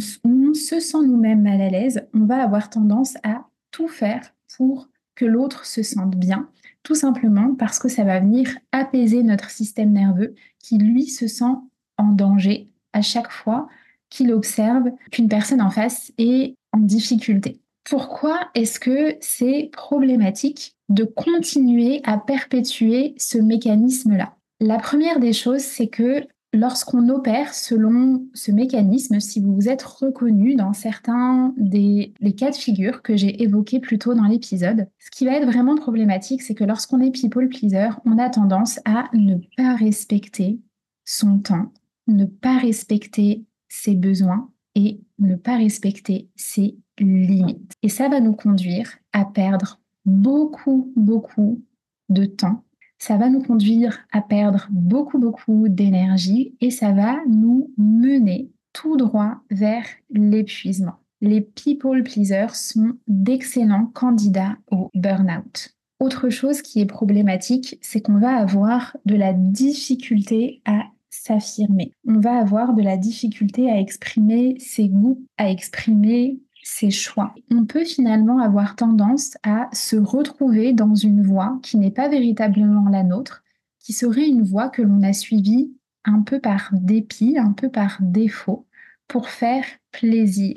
se 0.54 0.80
sent 0.80 1.06
nous-mêmes 1.06 1.42
mal 1.42 1.60
à 1.60 1.70
l'aise, 1.70 2.06
on 2.14 2.24
va 2.24 2.42
avoir 2.42 2.70
tendance 2.70 3.16
à 3.22 3.46
tout 3.70 3.88
faire 3.88 4.34
pour 4.56 4.88
que 5.14 5.24
l'autre 5.24 5.66
se 5.66 5.82
sente 5.82 6.16
bien, 6.16 6.48
tout 6.82 6.94
simplement 6.94 7.54
parce 7.54 7.78
que 7.78 7.88
ça 7.88 8.04
va 8.04 8.20
venir 8.20 8.56
apaiser 8.72 9.22
notre 9.22 9.50
système 9.50 9.92
nerveux 9.92 10.34
qui, 10.58 10.78
lui, 10.78 11.06
se 11.06 11.26
sent 11.26 11.56
en 11.96 12.12
danger 12.12 12.70
à 12.92 13.02
chaque 13.02 13.30
fois 13.30 13.68
qu'il 14.10 14.32
observe 14.32 14.90
qu'une 15.10 15.28
personne 15.28 15.60
en 15.60 15.70
face 15.70 16.12
est 16.18 16.54
en 16.72 16.78
difficulté. 16.78 17.60
Pourquoi 17.84 18.48
est-ce 18.54 18.78
que 18.78 19.16
c'est 19.20 19.70
problématique 19.72 20.76
de 20.88 21.04
continuer 21.04 22.00
à 22.04 22.18
perpétuer 22.18 23.14
ce 23.18 23.38
mécanisme-là? 23.38 24.36
La 24.60 24.78
première 24.78 25.20
des 25.20 25.32
choses, 25.32 25.62
c'est 25.62 25.88
que 25.88 26.26
lorsqu'on 26.52 27.08
opère 27.08 27.54
selon 27.54 28.26
ce 28.34 28.50
mécanisme, 28.50 29.20
si 29.20 29.40
vous 29.40 29.68
êtes 29.68 29.82
reconnu 29.82 30.54
dans 30.54 30.72
certains 30.72 31.54
des, 31.56 32.14
cas 32.36 32.50
de 32.50 32.56
figure 32.56 33.02
que 33.02 33.16
j'ai 33.16 33.42
évoqués 33.42 33.80
plus 33.80 33.98
tôt 33.98 34.14
dans 34.14 34.24
l'épisode, 34.24 34.88
ce 34.98 35.10
qui 35.10 35.26
va 35.26 35.32
être 35.32 35.46
vraiment 35.46 35.76
problématique, 35.76 36.42
c'est 36.42 36.54
que 36.54 36.64
lorsqu'on 36.64 37.00
est 37.00 37.10
people 37.10 37.48
pleaser, 37.48 37.90
on 38.04 38.18
a 38.18 38.30
tendance 38.30 38.80
à 38.84 39.08
ne 39.12 39.36
pas 39.56 39.74
respecter 39.74 40.60
son 41.04 41.38
temps, 41.38 41.72
ne 42.06 42.24
pas 42.24 42.58
respecter 42.58 43.44
ses 43.68 43.94
besoins 43.94 44.50
et 44.74 45.00
ne 45.18 45.34
pas 45.34 45.56
respecter 45.56 46.28
ses 46.36 46.76
limites. 46.98 47.72
Et 47.82 47.88
ça 47.88 48.08
va 48.08 48.20
nous 48.20 48.34
conduire 48.34 48.96
à 49.12 49.24
perdre 49.24 49.80
beaucoup, 50.04 50.92
beaucoup 50.96 51.62
de 52.08 52.24
temps. 52.24 52.64
Ça 52.98 53.16
va 53.16 53.28
nous 53.28 53.42
conduire 53.42 54.00
à 54.12 54.20
perdre 54.20 54.66
beaucoup, 54.70 55.18
beaucoup 55.18 55.68
d'énergie 55.68 56.54
et 56.60 56.70
ça 56.70 56.92
va 56.92 57.16
nous 57.28 57.72
mener 57.76 58.50
tout 58.72 58.96
droit 58.96 59.40
vers 59.50 59.84
l'épuisement. 60.10 60.96
Les 61.20 61.40
people 61.40 62.02
pleasers 62.04 62.54
sont 62.54 62.92
d'excellents 63.06 63.90
candidats 63.92 64.56
au 64.70 64.90
burn-out. 64.94 65.74
Autre 66.00 66.28
chose 66.28 66.62
qui 66.62 66.80
est 66.80 66.86
problématique, 66.86 67.76
c'est 67.82 68.00
qu'on 68.00 68.18
va 68.18 68.36
avoir 68.36 68.96
de 69.04 69.16
la 69.16 69.32
difficulté 69.32 70.62
à 70.64 70.84
s'affirmer. 71.10 71.92
On 72.06 72.20
va 72.20 72.38
avoir 72.38 72.72
de 72.72 72.82
la 72.82 72.96
difficulté 72.96 73.70
à 73.70 73.80
exprimer 73.80 74.56
ses 74.60 74.88
goûts, 74.88 75.24
à 75.38 75.50
exprimer 75.50 76.38
ses 76.62 76.90
choix. 76.90 77.34
On 77.50 77.64
peut 77.64 77.84
finalement 77.84 78.40
avoir 78.40 78.76
tendance 78.76 79.36
à 79.42 79.68
se 79.72 79.96
retrouver 79.96 80.72
dans 80.72 80.94
une 80.94 81.22
voie 81.22 81.58
qui 81.62 81.76
n'est 81.76 81.90
pas 81.90 82.08
véritablement 82.08 82.88
la 82.88 83.02
nôtre, 83.02 83.42
qui 83.80 83.92
serait 83.92 84.28
une 84.28 84.42
voie 84.42 84.68
que 84.68 84.82
l'on 84.82 85.02
a 85.02 85.12
suivie 85.12 85.72
un 86.04 86.22
peu 86.22 86.40
par 86.40 86.70
dépit, 86.72 87.38
un 87.38 87.52
peu 87.52 87.70
par 87.70 87.98
défaut, 88.00 88.66
pour 89.06 89.28
faire 89.28 89.64
plaisir 89.92 90.54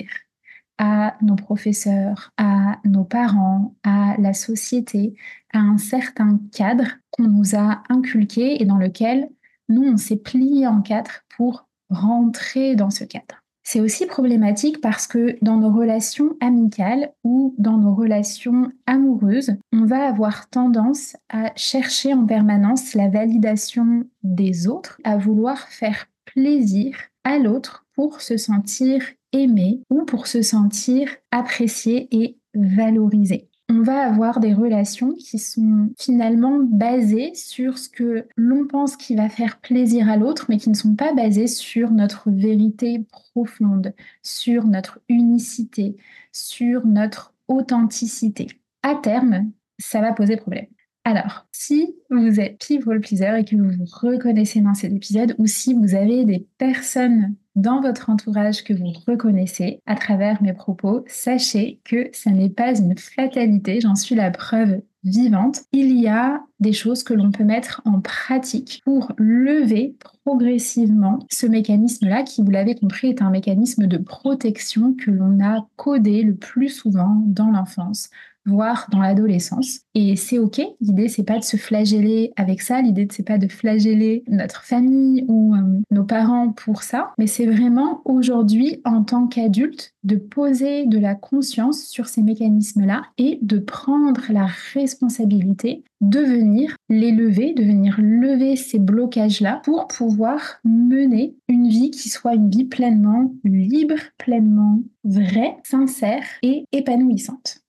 à 0.78 1.16
nos 1.22 1.36
professeurs, 1.36 2.32
à 2.36 2.78
nos 2.84 3.04
parents, 3.04 3.74
à 3.82 4.16
la 4.18 4.32
société, 4.32 5.14
à 5.52 5.58
un 5.58 5.78
certain 5.78 6.40
cadre 6.52 6.86
qu'on 7.10 7.28
nous 7.28 7.54
a 7.54 7.82
inculqué 7.88 8.60
et 8.60 8.64
dans 8.64 8.78
lequel 8.78 9.28
nous, 9.68 9.84
on 9.84 9.96
s'est 9.96 10.16
plié 10.16 10.66
en 10.66 10.82
quatre 10.82 11.24
pour 11.36 11.68
rentrer 11.88 12.74
dans 12.74 12.90
ce 12.90 13.04
cadre. 13.04 13.41
C'est 13.64 13.80
aussi 13.80 14.06
problématique 14.06 14.80
parce 14.80 15.06
que 15.06 15.36
dans 15.40 15.56
nos 15.56 15.70
relations 15.70 16.36
amicales 16.40 17.12
ou 17.22 17.54
dans 17.58 17.78
nos 17.78 17.94
relations 17.94 18.72
amoureuses, 18.86 19.54
on 19.72 19.84
va 19.84 20.06
avoir 20.06 20.48
tendance 20.48 21.16
à 21.28 21.52
chercher 21.54 22.12
en 22.12 22.26
permanence 22.26 22.94
la 22.94 23.08
validation 23.08 24.04
des 24.22 24.66
autres, 24.66 25.00
à 25.04 25.16
vouloir 25.16 25.68
faire 25.68 26.06
plaisir 26.24 26.96
à 27.24 27.38
l'autre 27.38 27.86
pour 27.94 28.20
se 28.20 28.36
sentir 28.36 29.04
aimé 29.32 29.82
ou 29.90 30.04
pour 30.04 30.26
se 30.26 30.42
sentir 30.42 31.08
apprécié 31.30 32.08
et 32.10 32.38
valorisé 32.54 33.48
on 33.72 33.82
va 33.82 34.04
avoir 34.04 34.38
des 34.38 34.52
relations 34.52 35.14
qui 35.14 35.38
sont 35.38 35.90
finalement 35.98 36.58
basées 36.60 37.34
sur 37.34 37.78
ce 37.78 37.88
que 37.88 38.26
l'on 38.36 38.66
pense 38.66 38.96
qui 38.96 39.16
va 39.16 39.30
faire 39.30 39.60
plaisir 39.60 40.10
à 40.10 40.18
l'autre, 40.18 40.46
mais 40.50 40.58
qui 40.58 40.68
ne 40.68 40.74
sont 40.74 40.94
pas 40.94 41.14
basées 41.14 41.46
sur 41.46 41.90
notre 41.90 42.30
vérité 42.30 43.04
profonde, 43.10 43.94
sur 44.22 44.66
notre 44.66 45.00
unicité, 45.08 45.96
sur 46.32 46.86
notre 46.86 47.34
authenticité. 47.48 48.48
À 48.82 48.94
terme, 48.94 49.50
ça 49.78 50.02
va 50.02 50.12
poser 50.12 50.36
problème. 50.36 50.66
Alors, 51.04 51.46
si 51.50 51.96
vous 52.10 52.38
êtes 52.38 52.70
et 52.70 52.78
que 52.78 53.56
vous 53.56 53.70
vous 53.70 53.86
reconnaissez 53.90 54.60
dans 54.60 54.74
cet 54.74 54.92
épisode, 54.92 55.34
ou 55.38 55.46
si 55.46 55.74
vous 55.74 55.96
avez 55.96 56.24
des 56.24 56.46
personnes 56.58 57.34
dans 57.56 57.80
votre 57.80 58.08
entourage 58.08 58.62
que 58.62 58.72
vous 58.72 58.92
reconnaissez 59.06 59.80
à 59.86 59.96
travers 59.96 60.40
mes 60.42 60.52
propos, 60.52 61.04
sachez 61.08 61.80
que 61.84 62.08
ça 62.12 62.30
n'est 62.30 62.50
pas 62.50 62.78
une 62.78 62.96
fatalité, 62.96 63.80
j'en 63.80 63.96
suis 63.96 64.14
la 64.14 64.30
preuve 64.30 64.80
vivante. 65.02 65.62
Il 65.72 65.98
y 65.98 66.06
a 66.06 66.40
des 66.60 66.72
choses 66.72 67.02
que 67.02 67.14
l'on 67.14 67.32
peut 67.32 67.44
mettre 67.44 67.82
en 67.84 68.00
pratique 68.00 68.80
pour 68.84 69.12
lever 69.18 69.96
progressivement 70.24 71.18
ce 71.30 71.46
mécanisme-là, 71.46 72.22
qui, 72.22 72.42
vous 72.42 72.50
l'avez 72.50 72.76
compris, 72.76 73.08
est 73.08 73.22
un 73.22 73.30
mécanisme 73.30 73.88
de 73.88 73.98
protection 73.98 74.94
que 74.94 75.10
l'on 75.10 75.40
a 75.44 75.66
codé 75.74 76.22
le 76.22 76.36
plus 76.36 76.68
souvent 76.68 77.22
dans 77.26 77.50
l'enfance 77.50 78.08
voire 78.46 78.86
dans 78.90 79.00
l'adolescence. 79.00 79.80
Et 79.94 80.16
c'est 80.16 80.38
ok. 80.38 80.60
L'idée 80.80 81.08
c'est 81.08 81.24
pas 81.24 81.38
de 81.38 81.44
se 81.44 81.56
flageller 81.56 82.32
avec 82.36 82.62
ça. 82.62 82.80
L'idée 82.80 83.08
c'est 83.10 83.26
pas 83.26 83.38
de 83.38 83.48
flageller 83.48 84.24
notre 84.28 84.64
famille 84.64 85.24
ou 85.28 85.54
euh, 85.54 85.58
nos 85.90 86.04
parents 86.04 86.50
pour 86.50 86.82
ça. 86.82 87.12
Mais 87.18 87.26
c'est 87.26 87.46
vraiment 87.46 88.02
aujourd'hui 88.04 88.80
en 88.84 89.02
tant 89.04 89.26
qu'adulte 89.26 89.94
de 90.04 90.16
poser 90.16 90.86
de 90.86 90.98
la 90.98 91.14
conscience 91.14 91.84
sur 91.84 92.06
ces 92.08 92.22
mécanismes-là 92.22 93.02
et 93.18 93.38
de 93.42 93.58
prendre 93.58 94.22
la 94.30 94.46
responsabilité 94.74 95.84
de 96.02 96.18
venir 96.18 96.74
les 96.88 97.12
lever, 97.12 97.54
de 97.54 97.62
venir 97.62 97.96
lever 97.98 98.56
ces 98.56 98.80
blocages-là 98.80 99.62
pour 99.64 99.86
pouvoir 99.86 100.58
mener 100.64 101.36
une 101.48 101.68
vie 101.68 101.92
qui 101.92 102.08
soit 102.08 102.34
une 102.34 102.50
vie 102.50 102.64
pleinement 102.64 103.32
libre, 103.44 103.94
pleinement 104.18 104.80
vraie, 105.04 105.56
sincère 105.62 106.24
et 106.42 106.64
épanouissante. 106.72 107.61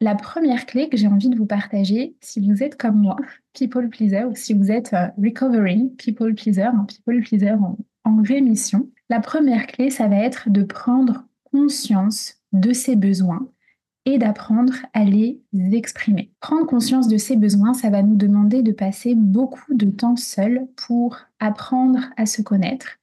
La 0.00 0.14
première 0.14 0.66
clé 0.66 0.88
que 0.88 0.96
j'ai 0.96 1.06
envie 1.06 1.30
de 1.30 1.36
vous 1.36 1.46
partager, 1.46 2.16
si 2.20 2.40
vous 2.46 2.62
êtes 2.62 2.76
comme 2.76 3.00
moi, 3.00 3.16
people 3.54 3.88
pleaser, 3.88 4.24
ou 4.24 4.34
si 4.34 4.52
vous 4.52 4.70
êtes 4.70 4.92
euh, 4.92 5.08
recovering 5.16 5.94
people 5.96 6.34
pleaser, 6.34 6.64
un 6.64 6.84
people 6.84 7.22
pleaser 7.22 7.54
en 8.04 8.22
rémission, 8.22 8.90
la 9.08 9.20
première 9.20 9.66
clé, 9.66 9.90
ça 9.90 10.08
va 10.08 10.16
être 10.16 10.50
de 10.50 10.64
prendre 10.64 11.24
conscience 11.44 12.34
de 12.52 12.72
ses 12.72 12.96
besoins 12.96 13.48
et 14.04 14.18
d'apprendre 14.18 14.74
à 14.94 15.04
les 15.04 15.40
exprimer. 15.72 16.32
Prendre 16.40 16.66
conscience 16.66 17.08
de 17.08 17.16
ses 17.16 17.36
besoins, 17.36 17.74
ça 17.74 17.90
va 17.90 18.02
nous 18.02 18.16
demander 18.16 18.62
de 18.62 18.72
passer 18.72 19.14
beaucoup 19.14 19.74
de 19.74 19.90
temps 19.90 20.16
seul 20.16 20.68
pour 20.76 21.18
apprendre 21.40 22.00
à 22.16 22.26
se 22.26 22.42
connaître, 22.42 22.98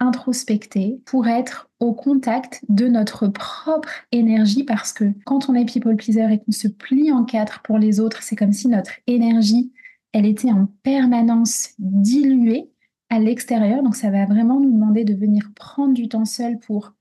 introspecter, 0.00 1.00
pour 1.04 1.26
être 1.28 1.70
au 1.80 1.92
contact 1.92 2.64
de 2.68 2.88
notre 2.88 3.28
propre 3.28 3.90
énergie 4.12 4.64
parce 4.64 4.92
que 4.92 5.04
quand 5.24 5.48
on 5.48 5.54
est 5.54 5.64
people 5.64 5.96
pleaser 5.96 6.32
et 6.32 6.38
qu'on 6.38 6.52
se 6.52 6.68
plie 6.68 7.12
en 7.12 7.24
quatre 7.24 7.60
pour 7.62 7.78
les 7.78 8.00
autres, 8.00 8.22
c'est 8.22 8.36
comme 8.36 8.52
si 8.52 8.68
notre 8.68 8.92
énergie, 9.06 9.72
elle 10.12 10.26
était 10.26 10.50
en 10.50 10.68
permanence 10.82 11.70
diluée 11.78 12.70
à 13.10 13.18
l'extérieur. 13.18 13.82
Donc 13.82 13.96
ça 13.96 14.10
va 14.10 14.26
vraiment 14.26 14.60
nous 14.60 14.72
demander 14.72 15.04
de 15.04 15.14
venir 15.14 15.50
prendre 15.54 15.94
du 15.94 16.08
temps 16.08 16.24
seul 16.24 16.58
pour 16.58 16.92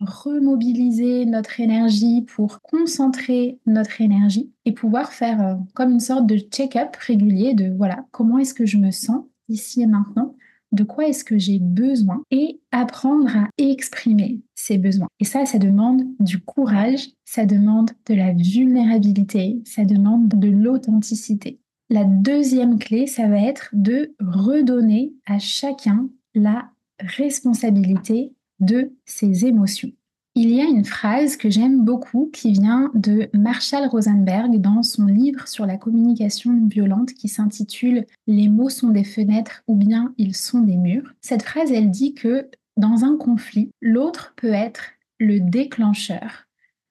remobiliser 0.00 1.26
notre 1.26 1.60
énergie, 1.60 2.22
pour 2.22 2.62
concentrer 2.62 3.58
notre 3.66 4.00
énergie 4.00 4.50
et 4.64 4.72
pouvoir 4.72 5.12
faire 5.12 5.42
euh, 5.42 5.54
comme 5.74 5.90
une 5.90 6.00
sorte 6.00 6.26
de 6.26 6.38
check-up 6.38 6.96
régulier 6.96 7.54
de 7.54 7.74
voilà, 7.76 8.06
comment 8.10 8.38
est-ce 8.38 8.54
que 8.54 8.64
je 8.64 8.78
me 8.78 8.90
sens 8.90 9.24
ici 9.48 9.82
et 9.82 9.86
maintenant 9.86 10.34
de 10.72 10.84
quoi 10.84 11.08
est-ce 11.08 11.24
que 11.24 11.38
j'ai 11.38 11.58
besoin 11.58 12.22
et 12.30 12.60
apprendre 12.70 13.36
à 13.36 13.48
exprimer 13.58 14.40
ces 14.54 14.78
besoins. 14.78 15.08
Et 15.18 15.24
ça, 15.24 15.46
ça 15.46 15.58
demande 15.58 16.04
du 16.20 16.38
courage, 16.38 17.08
ça 17.24 17.46
demande 17.46 17.90
de 18.06 18.14
la 18.14 18.32
vulnérabilité, 18.32 19.62
ça 19.64 19.84
demande 19.84 20.28
de 20.28 20.48
l'authenticité. 20.48 21.58
La 21.88 22.04
deuxième 22.04 22.78
clé, 22.78 23.06
ça 23.06 23.26
va 23.26 23.40
être 23.40 23.70
de 23.72 24.14
redonner 24.20 25.12
à 25.26 25.38
chacun 25.38 26.08
la 26.34 26.70
responsabilité 27.00 28.32
de 28.60 28.92
ses 29.04 29.46
émotions. 29.46 29.90
Il 30.36 30.50
y 30.50 30.60
a 30.60 30.64
une 30.64 30.84
phrase 30.84 31.36
que 31.36 31.50
j'aime 31.50 31.84
beaucoup 31.84 32.30
qui 32.32 32.52
vient 32.52 32.92
de 32.94 33.28
Marshall 33.34 33.88
Rosenberg 33.88 34.60
dans 34.60 34.84
son 34.84 35.06
livre 35.06 35.48
sur 35.48 35.66
la 35.66 35.76
communication 35.76 36.68
violente 36.68 37.14
qui 37.14 37.26
s'intitule 37.26 38.06
Les 38.28 38.48
mots 38.48 38.68
sont 38.68 38.90
des 38.90 39.02
fenêtres 39.02 39.64
ou 39.66 39.74
bien 39.74 40.14
ils 40.18 40.36
sont 40.36 40.60
des 40.60 40.76
murs. 40.76 41.12
Cette 41.20 41.42
phrase, 41.42 41.72
elle 41.72 41.90
dit 41.90 42.14
que 42.14 42.48
dans 42.76 43.04
un 43.04 43.16
conflit, 43.16 43.72
l'autre 43.80 44.32
peut 44.36 44.52
être 44.52 44.92
le 45.18 45.40
déclencheur, 45.40 46.46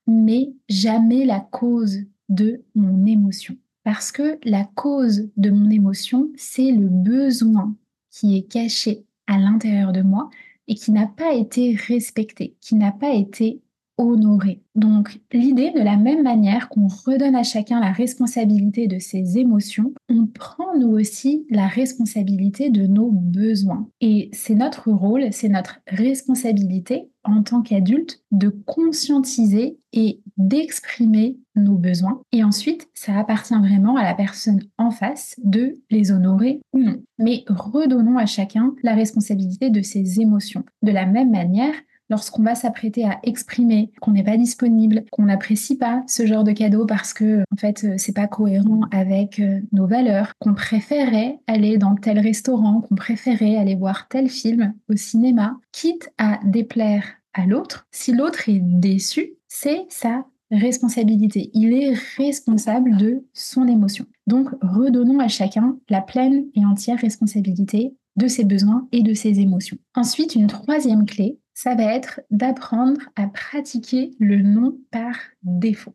mais 0.05 0.51
jamais 0.67 1.23
la 1.25 1.39
cause 1.39 1.99
de 2.27 2.61
mon 2.75 3.05
émotion. 3.05 3.55
Parce 3.85 4.11
que 4.11 4.37
la 4.43 4.65
cause 4.75 5.29
de 5.37 5.49
mon 5.49 5.69
émotion, 5.69 6.29
c'est 6.35 6.71
le 6.71 6.87
besoin 6.87 7.73
qui 8.11 8.37
est 8.37 8.43
caché 8.43 9.05
à 9.27 9.37
l'intérieur 9.37 9.93
de 9.93 10.01
moi 10.01 10.29
et 10.69 10.75
qui 10.75 10.91
n'a 10.91 11.07
pas 11.07 11.33
été 11.33 11.75
respecté, 11.75 12.55
qui 12.61 12.75
n'a 12.75 12.93
pas 12.93 13.13
été 13.13 13.61
honoré. 13.97 14.61
Donc 14.75 15.19
l'idée, 15.33 15.71
de 15.71 15.81
la 15.81 15.97
même 15.97 16.23
manière 16.23 16.69
qu'on 16.69 16.87
redonne 16.87 17.35
à 17.35 17.43
chacun 17.43 17.81
la 17.81 17.91
responsabilité 17.91 18.87
de 18.87 18.97
ses 18.97 19.37
émotions, 19.37 19.93
on 20.07 20.25
prend 20.25 20.77
nous 20.77 20.97
aussi 20.97 21.45
la 21.49 21.67
responsabilité 21.67 22.69
de 22.69 22.87
nos 22.87 23.11
besoins. 23.11 23.89
Et 23.99 24.29
c'est 24.31 24.55
notre 24.55 24.89
rôle, 24.89 25.27
c'est 25.31 25.49
notre 25.49 25.81
responsabilité 25.87 27.09
en 27.31 27.43
tant 27.43 27.61
qu'adulte 27.61 28.21
de 28.31 28.49
conscientiser 28.49 29.77
et 29.93 30.21
d'exprimer 30.37 31.37
nos 31.55 31.75
besoins. 31.75 32.21
Et 32.31 32.43
ensuite, 32.43 32.87
ça 32.93 33.17
appartient 33.17 33.57
vraiment 33.57 33.95
à 33.95 34.03
la 34.03 34.13
personne 34.13 34.61
en 34.77 34.91
face 34.91 35.35
de 35.43 35.79
les 35.89 36.11
honorer 36.11 36.61
ou 36.73 36.79
non. 36.79 37.01
Mais 37.17 37.43
redonnons 37.47 38.17
à 38.17 38.25
chacun 38.25 38.73
la 38.83 38.93
responsabilité 38.93 39.69
de 39.69 39.81
ses 39.81 40.21
émotions. 40.21 40.63
De 40.83 40.91
la 40.91 41.05
même 41.05 41.31
manière, 41.31 41.73
lorsqu'on 42.09 42.43
va 42.43 42.55
s'apprêter 42.55 43.05
à 43.05 43.19
exprimer 43.23 43.91
qu'on 44.01 44.11
n'est 44.11 44.23
pas 44.23 44.37
disponible, 44.37 45.05
qu'on 45.11 45.25
n'apprécie 45.25 45.77
pas 45.77 46.03
ce 46.07 46.25
genre 46.25 46.43
de 46.43 46.51
cadeau 46.51 46.85
parce 46.85 47.13
que 47.13 47.43
en 47.53 47.55
fait 47.57 47.83
euh, 47.83 47.93
c'est 47.97 48.15
pas 48.15 48.27
cohérent 48.27 48.81
avec 48.91 49.39
euh, 49.39 49.59
nos 49.71 49.87
valeurs, 49.87 50.33
qu'on 50.39 50.53
préférait 50.53 51.39
aller 51.47 51.77
dans 51.77 51.95
tel 51.95 52.19
restaurant, 52.19 52.81
qu'on 52.81 52.95
préférait 52.95 53.55
aller 53.55 53.75
voir 53.75 54.07
tel 54.09 54.29
film 54.29 54.73
au 54.89 54.95
cinéma, 54.95 55.57
quitte 55.71 56.11
à 56.17 56.39
déplaire 56.43 57.03
à 57.33 57.45
l'autre, 57.45 57.87
si 57.91 58.13
l'autre 58.13 58.49
est 58.49 58.59
déçu, 58.59 59.33
c'est 59.47 59.85
sa 59.89 60.25
responsabilité. 60.51 61.51
Il 61.53 61.73
est 61.73 61.93
responsable 62.17 62.97
de 62.97 63.23
son 63.33 63.67
émotion. 63.67 64.05
Donc 64.27 64.49
redonnons 64.61 65.19
à 65.19 65.27
chacun 65.27 65.77
la 65.89 66.01
pleine 66.01 66.45
et 66.55 66.65
entière 66.65 66.99
responsabilité 66.99 67.93
de 68.15 68.27
ses 68.27 68.43
besoins 68.43 68.87
et 68.91 69.03
de 69.03 69.13
ses 69.13 69.39
émotions. 69.39 69.77
Ensuite, 69.95 70.35
une 70.35 70.47
troisième 70.47 71.05
clé, 71.05 71.39
ça 71.53 71.75
va 71.75 71.83
être 71.83 72.21
d'apprendre 72.31 73.01
à 73.15 73.27
pratiquer 73.27 74.11
le 74.19 74.41
non 74.41 74.77
par 74.91 75.15
défaut. 75.43 75.93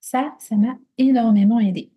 Ça, 0.00 0.34
ça 0.38 0.56
m'a 0.56 0.76
énormément 0.98 1.58
aidé. 1.58 1.90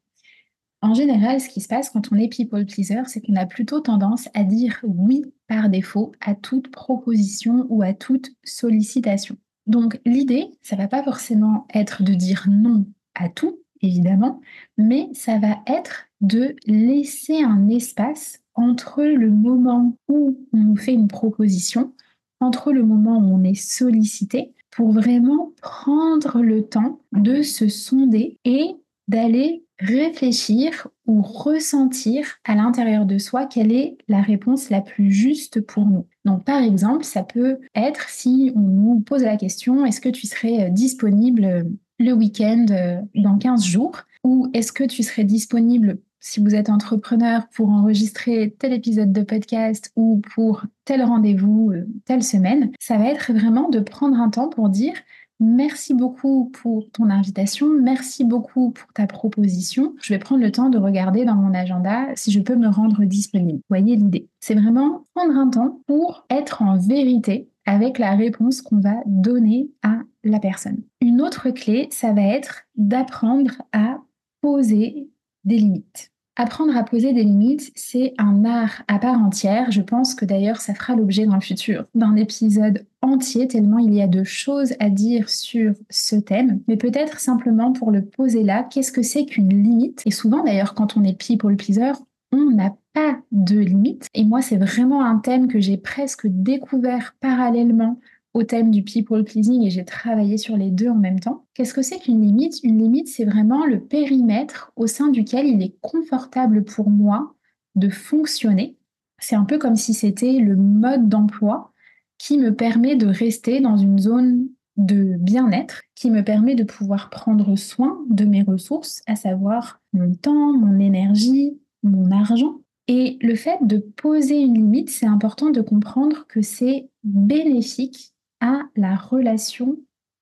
En 0.82 0.94
général, 0.94 1.42
ce 1.42 1.50
qui 1.50 1.60
se 1.60 1.68
passe 1.68 1.90
quand 1.90 2.12
on 2.12 2.16
est 2.16 2.30
people 2.30 2.66
pleaser, 2.66 3.02
c'est 3.08 3.22
qu'on 3.22 3.36
a 3.36 3.46
plutôt 3.46 3.82
tendance 3.82 4.30
à 4.34 4.44
dire 4.44 4.80
oui 4.84 5.26
par 5.50 5.70
défaut 5.70 6.14
à 6.22 6.36
toute 6.36 6.72
proposition 6.72 7.66
ou 7.70 7.82
à 7.82 7.94
toute 7.94 8.32
sollicitation. 8.46 9.36
Donc 9.68 10.00
l'idée, 10.06 10.52
ça 10.62 10.78
va 10.78 10.88
pas 10.88 11.04
forcément 11.04 11.68
être 11.74 12.04
de 12.04 12.14
dire 12.14 12.46
non 12.50 12.86
à 13.16 13.28
tout, 13.28 13.60
évidemment, 13.82 14.40
mais 14.78 15.10
ça 15.14 15.38
va 15.40 15.58
être 15.68 16.06
de 16.22 16.56
laisser 16.66 17.44
un 17.44 17.68
espace 17.68 18.40
entre 18.54 19.04
le 19.04 19.30
moment 19.30 19.98
où 20.08 20.38
on 20.54 20.58
nous 20.58 20.78
fait 20.78 20.94
une 20.94 21.08
proposition 21.08 21.94
entre 22.42 22.72
le 22.72 22.84
moment 22.84 23.18
où 23.18 23.36
on 23.36 23.44
est 23.44 23.54
sollicité 23.54 24.54
pour 24.72 24.92
vraiment 24.92 25.52
prendre 25.62 26.42
le 26.42 26.66
temps 26.66 27.02
de 27.12 27.42
se 27.42 27.68
sonder 27.68 28.38
et 28.46 28.76
d'aller 29.10 29.66
réfléchir 29.80 30.88
ou 31.08 31.22
ressentir 31.22 32.38
à 32.44 32.56
l'intérieur 32.56 33.06
de 33.06 33.18
soi 33.18 33.46
quelle 33.46 33.72
est 33.72 33.98
la 34.08 34.22
réponse 34.22 34.70
la 34.70 34.82
plus 34.82 35.12
juste 35.12 35.62
pour 35.62 35.86
nous. 35.86 36.06
Donc 36.26 36.46
par 36.46 36.62
exemple, 36.62 37.04
ça 37.04 37.24
peut 37.24 37.60
être 37.76 38.10
si 38.10 38.52
on 38.56 38.60
nous 38.60 39.00
pose 39.00 39.24
la 39.24 39.38
question 39.38 39.86
est-ce 39.86 40.00
que 40.00 40.10
tu 40.10 40.28
serais 40.28 40.66
euh, 40.66 40.70
disponible 40.70 41.44
euh, 41.44 41.64
le 41.98 42.14
week-end 42.14 42.66
euh, 42.70 43.02
dans 43.16 43.38
15 43.38 43.64
jours? 43.64 44.02
Ou 44.24 44.50
est-ce 44.54 44.72
que 44.72 44.84
tu 44.84 45.02
serais 45.02 45.24
disponible 45.24 46.00
si 46.20 46.42
vous 46.42 46.54
êtes 46.54 46.70
entrepreneur 46.70 47.48
pour 47.56 47.70
enregistrer 47.70 48.54
tel 48.60 48.74
épisode 48.74 49.14
de 49.14 49.22
podcast 49.22 49.92
ou 49.96 50.22
pour 50.36 50.66
tel 50.84 51.02
rendez-vous 51.02 51.72
telle 52.04 52.24
semaine, 52.24 52.72
ça 52.78 52.98
va 52.98 53.06
être 53.06 53.32
vraiment 53.32 53.70
de 53.70 53.80
prendre 53.80 54.20
un 54.20 54.30
temps 54.30 54.50
pour 54.50 54.68
dire 54.68 54.96
merci 55.40 55.94
beaucoup 55.94 56.52
pour 56.54 56.90
ton 56.92 57.10
invitation, 57.10 57.70
merci 57.82 58.24
beaucoup 58.24 58.72
pour 58.72 58.92
ta 58.94 59.08
proposition. 59.08 59.96
Je 60.02 60.14
vais 60.14 60.20
prendre 60.20 60.42
le 60.42 60.52
temps 60.52 60.70
de 60.70 60.78
regarder 60.78 61.26
dans 61.26 61.36
mon 61.36 61.54
agenda 61.54 62.08
si 62.16 62.32
je 62.32 62.40
peux 62.40 62.56
me 62.56 62.68
rendre 62.68 63.04
disponible. 63.06 63.62
Voyez 63.70 63.96
l'idée. 63.96 64.28
C'est 64.40 64.56
vraiment 64.56 65.06
prendre 65.16 65.36
un 65.38 65.50
temps 65.50 65.82
pour 65.88 66.26
être 66.30 66.62
en 66.62 66.78
vérité 66.78 67.50
avec 67.66 68.00
la 68.00 68.16
réponse 68.16 68.62
qu'on 68.62 68.80
va 68.80 68.96
donner 69.06 69.70
à 69.84 70.00
la 70.24 70.40
personne. 70.40 70.82
Une 71.02 71.22
autre 71.22 71.50
clé, 71.52 71.88
ça 71.92 72.14
va 72.14 72.22
être 72.22 72.64
d'apprendre 72.76 73.62
à 73.74 74.00
poser 74.42 75.10
des 75.46 75.58
limites. 75.58 76.12
Apprendre 76.42 76.78
à 76.78 76.86
poser 76.86 77.12
des 77.12 77.26
limites, 77.26 77.70
c'est 77.76 78.14
un 78.18 78.46
art 78.46 78.84
à 78.88 78.98
part 78.98 79.22
entière. 79.22 79.72
Je 79.72 79.82
pense 79.82 80.16
que 80.16 80.24
d'ailleurs, 80.24 80.62
ça 80.62 80.74
fera 80.74 80.96
l'objet 80.96 81.26
dans 81.26 81.36
le 81.36 81.42
futur 81.42 81.84
d'un 81.96 82.16
épisode 82.16 82.86
entier, 83.02 83.46
tellement 83.50 83.78
il 83.78 83.94
y 83.94 84.02
a 84.02 84.08
de 84.08 84.24
choses 84.24 84.74
à 84.80 84.90
dire 84.90 85.28
sur 85.30 85.74
ce 85.90 86.16
thème. 86.16 86.62
Mais 86.70 86.78
peut-être 86.78 87.20
simplement 87.20 87.74
pour 87.74 87.92
le 87.92 88.06
poser 88.06 88.44
là, 88.44 88.64
qu'est-ce 88.64 88.94
que 88.94 89.02
c'est 89.02 89.26
qu'une 89.26 89.50
limite? 89.50 90.02
Et 90.06 90.12
souvent 90.12 90.42
d'ailleurs, 90.42 90.76
quand 90.76 90.96
on 90.96 91.04
est 91.04 91.20
people 91.20 91.58
pleaser, 91.58 91.92
on 92.32 92.52
n'a 92.52 92.74
pas 92.94 93.18
de 93.34 93.60
limite. 93.60 94.08
Et 94.14 94.24
moi, 94.24 94.42
c'est 94.42 94.56
vraiment 94.56 95.04
un 95.04 95.18
thème 95.18 95.50
que 95.50 95.60
j'ai 95.60 95.76
presque 95.76 96.26
découvert 96.26 97.16
parallèlement 97.20 98.00
au 98.40 98.44
thème 98.44 98.72
du 98.72 98.84
people 98.84 99.26
pleasing 99.26 99.64
et 99.64 99.70
j'ai 99.70 99.84
travaillé 99.84 100.38
sur 100.38 100.56
les 100.56 100.72
deux 100.72 100.88
en 100.88 100.96
même 100.96 101.20
temps. 101.20 101.46
Qu'est-ce 101.54 101.74
que 101.74 101.82
c'est 101.82 102.00
qu'une 102.00 102.22
limite? 102.22 102.64
Une 102.64 102.80
limite, 102.80 103.10
c'est 103.10 103.26
vraiment 103.26 103.66
le 103.66 103.82
périmètre 103.82 104.72
au 104.78 104.88
sein 104.88 105.10
duquel 105.10 105.46
il 105.46 105.62
est 105.62 105.76
confortable 105.82 106.64
pour 106.64 106.90
moi 106.90 107.36
de 107.76 107.90
fonctionner. 107.90 108.78
C'est 109.20 109.36
un 109.36 109.44
peu 109.44 109.58
comme 109.58 109.76
si 109.76 109.94
c'était 109.94 110.40
le 110.40 110.56
mode 110.56 111.10
d'emploi 111.10 111.74
qui 112.18 112.38
me 112.38 112.56
permet 112.56 112.96
de 112.96 113.08
rester 113.08 113.60
dans 113.60 113.76
une 113.76 114.00
zone 114.00 114.48
de 114.78 115.18
bien-être, 115.20 115.82
qui 115.96 116.10
me 116.10 116.24
permet 116.24 116.56
de 116.56 116.64
pouvoir 116.64 117.10
prendre 117.10 117.58
soin 117.58 118.00
de 118.10 118.24
mes 118.24 118.44
ressources, 118.44 119.02
à 119.06 119.18
savoir 119.18 119.82
mon 119.92 120.14
temps, 120.14 120.54
mon 120.54 120.80
énergie, 120.80 121.60
mon 121.84 122.10
argent. 122.12 122.62
Et 122.88 123.18
le 123.22 123.36
fait 123.36 123.60
de 123.62 123.78
poser 123.78 124.40
une 124.40 124.54
limite, 124.54 124.90
c'est 124.90 125.06
important 125.06 125.50
de 125.50 125.60
comprendre 125.60 126.26
que 126.28 126.42
c'est 126.42 126.90
bénéfique 127.04 128.14
à 128.42 128.64
la 128.76 128.96
relation 128.96 129.78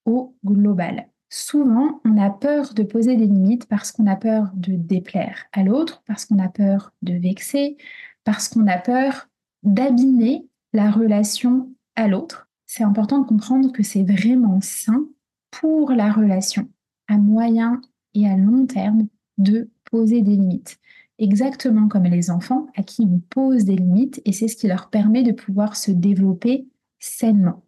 au 0.05 0.35
global. 0.45 1.07
Souvent, 1.29 2.01
on 2.05 2.17
a 2.17 2.29
peur 2.29 2.73
de 2.73 2.83
poser 2.83 3.17
des 3.17 3.27
limites 3.27 3.67
parce 3.67 3.91
qu'on 3.91 4.07
a 4.07 4.15
peur 4.15 4.49
de 4.55 4.73
déplaire 4.73 5.45
à 5.51 5.63
l'autre, 5.63 6.01
parce 6.07 6.25
qu'on 6.25 6.39
a 6.39 6.47
peur 6.47 6.93
de 7.01 7.13
vexer, 7.13 7.77
parce 8.23 8.47
qu'on 8.47 8.67
a 8.67 8.77
peur 8.77 9.27
d'abîmer 9.63 10.47
la 10.73 10.89
relation 10.89 11.69
à 11.95 12.07
l'autre. 12.07 12.47
C'est 12.65 12.83
important 12.83 13.19
de 13.19 13.27
comprendre 13.27 13.71
que 13.71 13.83
c'est 13.83 14.03
vraiment 14.03 14.59
sain 14.61 15.05
pour 15.51 15.91
la 15.91 16.11
relation 16.11 16.69
à 17.07 17.17
moyen 17.17 17.81
et 18.13 18.27
à 18.27 18.35
long 18.37 18.65
terme 18.65 19.07
de 19.37 19.69
poser 19.85 20.21
des 20.21 20.35
limites. 20.35 20.79
Exactement 21.19 21.87
comme 21.87 22.03
les 22.03 22.29
enfants 22.29 22.67
à 22.75 22.83
qui 22.83 23.01
on 23.01 23.19
pose 23.29 23.65
des 23.65 23.75
limites 23.75 24.21
et 24.25 24.31
c'est 24.31 24.47
ce 24.47 24.55
qui 24.55 24.67
leur 24.67 24.89
permet 24.89 25.23
de 25.23 25.31
pouvoir 25.31 25.75
se 25.75 25.91
développer 25.91 26.67
sainement. 26.99 27.63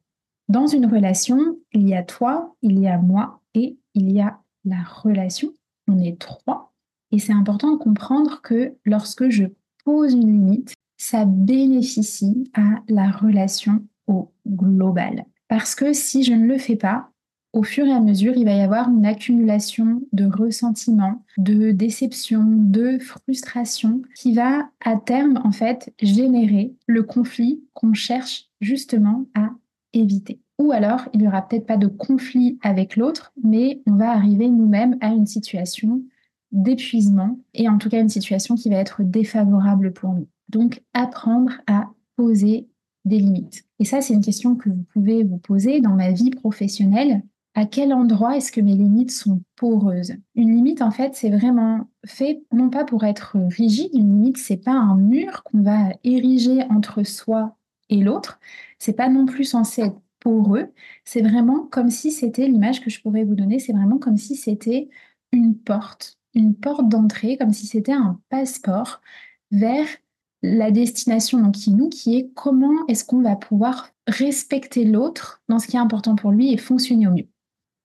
Dans 0.49 0.65
une 0.65 0.88
relation, 0.88 1.59
il 1.73 1.88
y 1.88 1.93
a 1.93 2.01
toi, 2.01 2.55
il 2.63 2.79
y 2.79 2.88
a 2.88 2.97
moi 2.97 3.39
et 3.53 3.77
il 3.93 4.12
y 4.12 4.19
a 4.19 4.39
la 4.65 4.81
relation. 4.81 5.53
On 5.88 5.99
est 5.99 6.19
trois. 6.19 6.73
Et 7.12 7.19
c'est 7.19 7.33
important 7.33 7.71
de 7.71 7.77
comprendre 7.77 8.41
que 8.41 8.73
lorsque 8.83 9.29
je 9.29 9.45
pose 9.85 10.13
une 10.13 10.31
limite, 10.31 10.73
ça 10.97 11.25
bénéficie 11.25 12.49
à 12.55 12.81
la 12.88 13.12
relation 13.12 13.85
au 14.07 14.31
global. 14.47 15.25
Parce 15.47 15.75
que 15.75 15.93
si 15.93 16.23
je 16.23 16.33
ne 16.33 16.47
le 16.47 16.57
fais 16.57 16.75
pas, 16.75 17.12
au 17.53 17.62
fur 17.62 17.85
et 17.85 17.91
à 17.91 17.99
mesure, 17.99 18.33
il 18.35 18.45
va 18.45 18.53
y 18.53 18.62
avoir 18.62 18.89
une 18.89 19.05
accumulation 19.05 20.01
de 20.13 20.25
ressentiments, 20.25 21.23
de 21.38 21.71
déception, 21.71 22.43
de 22.45 22.97
frustration 22.97 24.01
qui 24.15 24.33
va 24.33 24.69
à 24.83 24.97
terme 24.97 25.39
en 25.43 25.51
fait 25.51 25.93
générer 26.01 26.73
le 26.88 27.03
conflit 27.03 27.63
qu'on 27.73 27.93
cherche 27.93 28.49
justement 28.62 29.25
à 29.35 29.51
éviter. 29.93 30.39
Ou 30.60 30.71
alors, 30.71 31.08
il 31.13 31.21
n'y 31.21 31.28
aura 31.28 31.41
peut-être 31.41 31.65
pas 31.65 31.78
de 31.78 31.88
conflit 31.88 32.60
avec 32.62 32.97
l'autre, 32.97 33.32
mais 33.41 33.82
on 33.88 33.95
va 33.95 34.12
arriver 34.12 34.49
nous-mêmes 34.49 34.97
à 35.02 35.08
une 35.08 35.25
situation 35.25 36.02
d'épuisement 36.52 37.39
et 37.54 37.69
en 37.69 37.78
tout 37.78 37.89
cas 37.89 38.02
une 38.02 38.10
situation 38.10 38.56
qui 38.56 38.69
va 38.69 38.78
être 38.78 39.04
défavorable 39.04 39.93
pour 39.93 40.13
nous. 40.13 40.28
Donc, 40.49 40.82
apprendre 40.93 41.54
à 41.67 41.89
poser 42.15 42.67
des 43.06 43.19
limites. 43.19 43.63
Et 43.80 43.86
ça, 43.86 44.02
c'est 44.02 44.13
une 44.13 44.23
question 44.23 44.56
que 44.56 44.69
vous 44.69 44.84
pouvez 44.93 45.23
vous 45.23 45.38
poser 45.38 45.80
dans 45.80 45.95
ma 45.95 46.12
vie 46.12 46.32
professionnelle. 46.32 47.23
À 47.56 47.65
quel 47.65 47.93
endroit 47.93 48.38
est-ce 48.38 48.52
que 48.52 48.62
mes 48.62 48.75
limites 48.75 49.12
sont 49.12 49.41
poreuses? 49.56 50.13
Une 50.36 50.54
limite, 50.54 50.82
en 50.82 50.91
fait, 50.91 51.15
c'est 51.15 51.30
vraiment 51.30 51.88
fait 52.06 52.43
non 52.54 52.69
pas 52.69 52.84
pour 52.84 53.04
être 53.06 53.38
rigide. 53.49 53.89
Une 53.93 54.10
limite, 54.10 54.38
c'est 54.38 54.58
pas 54.58 54.73
un 54.73 54.95
mur 54.95 55.43
qu'on 55.43 55.62
va 55.62 55.89
ériger 56.04 56.63
entre 56.69 57.04
soi 57.04 57.56
et 57.89 57.97
l'autre. 57.97 58.39
C'est 58.78 58.93
pas 58.93 59.10
non 59.10 59.25
plus 59.25 59.45
censé 59.45 59.82
être 59.84 59.99
pour 60.19 60.56
eux, 60.56 60.67
c'est 61.06 61.21
vraiment 61.21 61.65
comme 61.65 61.89
si 61.89 62.12
c'était 62.12 62.47
l'image 62.47 62.82
que 62.82 62.89
je 62.89 63.02
pourrais 63.02 63.23
vous 63.23 63.36
donner, 63.36 63.60
c'est 63.60 63.73
vraiment 63.73 63.97
comme 63.97 64.17
si 64.17 64.36
c'était 64.36 64.89
une 65.32 65.58
porte, 65.58 66.17
une 66.34 66.56
porte 66.56 66.89
d'entrée, 66.89 67.38
comme 67.38 67.54
si 67.54 67.67
c'était 67.67 67.93
un 67.93 68.19
passeport 68.30 69.02
vers 69.52 69.88
la 70.41 70.71
destination 70.71 71.39
donc 71.39 71.56
qui 71.56 71.71
nous, 71.71 71.89
qui 71.89 72.17
est 72.17 72.32
comment 72.34 72.86
est-ce 72.88 73.04
qu'on 73.04 73.21
va 73.21 73.36
pouvoir 73.36 73.89
respecter 74.08 74.86
l'autre 74.86 75.41
dans 75.49 75.60
ce 75.60 75.67
qui 75.67 75.75
est 75.75 75.80
important 75.80 76.15
pour 76.15 76.32
lui 76.32 76.54
et 76.54 76.58
fonctionner 76.58 77.08
au 77.08 77.12
mieux. 77.12 77.28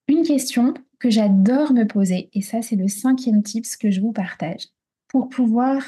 Une 0.09 0.23
question 0.23 0.75
que 0.99 1.11
j'adore 1.11 1.73
me 1.73 1.85
poser, 1.85 2.31
et 2.33 2.43
ça 2.43 2.63
c'est 2.63 2.77
le 2.77 2.89
cinquième 2.89 3.43
tips 3.43 3.77
que 3.77 3.91
je 3.91 4.01
vous 4.01 4.13
partage, 4.13 4.69
pour 5.09 5.29
pouvoir 5.29 5.83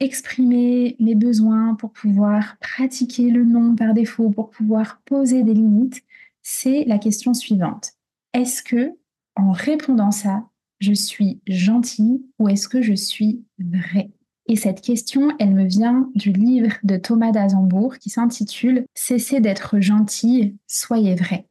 exprimer 0.00 0.96
mes 1.00 1.14
besoins, 1.14 1.74
pour 1.74 1.92
pouvoir 1.92 2.56
pratiquer 2.60 3.30
le 3.30 3.44
non 3.44 3.74
par 3.74 3.94
défaut, 3.94 4.30
pour 4.30 4.50
pouvoir 4.50 5.00
poser 5.04 5.42
des 5.42 5.54
limites, 5.54 6.02
c'est 6.42 6.84
la 6.84 6.98
question 6.98 7.34
suivante. 7.34 7.92
Est-ce 8.32 8.62
que, 8.62 8.92
en 9.36 9.52
répondant 9.52 10.10
ça, 10.10 10.44
je 10.80 10.92
suis 10.92 11.40
gentille 11.46 12.22
ou 12.38 12.48
est-ce 12.48 12.68
que 12.68 12.82
je 12.82 12.94
suis 12.94 13.44
vraie 13.58 14.10
Et 14.46 14.56
cette 14.56 14.80
question, 14.80 15.30
elle 15.38 15.54
me 15.54 15.64
vient 15.64 16.10
du 16.14 16.32
livre 16.32 16.76
de 16.82 16.96
Thomas 16.96 17.30
d'Azembourg 17.30 17.98
qui 17.98 18.10
s'intitule 18.10 18.84
Cessez 18.94 19.40
d'être 19.40 19.80
gentille, 19.80 20.56
soyez 20.66 21.14
vrai. 21.14 21.46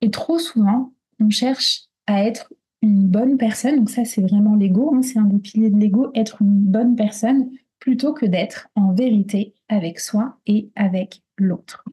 Et 0.00 0.10
trop 0.10 0.38
souvent, 0.38 0.92
on 1.20 1.30
cherche 1.30 1.84
à 2.06 2.24
être 2.24 2.52
une 2.82 3.08
bonne 3.08 3.38
personne, 3.38 3.76
donc 3.76 3.90
ça 3.90 4.04
c'est 4.04 4.20
vraiment 4.20 4.54
l'ego, 4.54 4.94
hein, 4.94 5.02
c'est 5.02 5.18
un 5.18 5.24
des 5.24 5.38
piliers 5.38 5.70
de 5.70 5.78
l'ego, 5.78 6.10
être 6.14 6.42
une 6.42 6.60
bonne 6.60 6.94
personne 6.94 7.50
plutôt 7.80 8.12
que 8.12 8.26
d'être 8.26 8.68
en 8.74 8.92
vérité 8.92 9.54
avec 9.68 10.00
soi 10.00 10.38
et 10.46 10.70
avec 10.76 11.22
l'autre. 11.36 11.84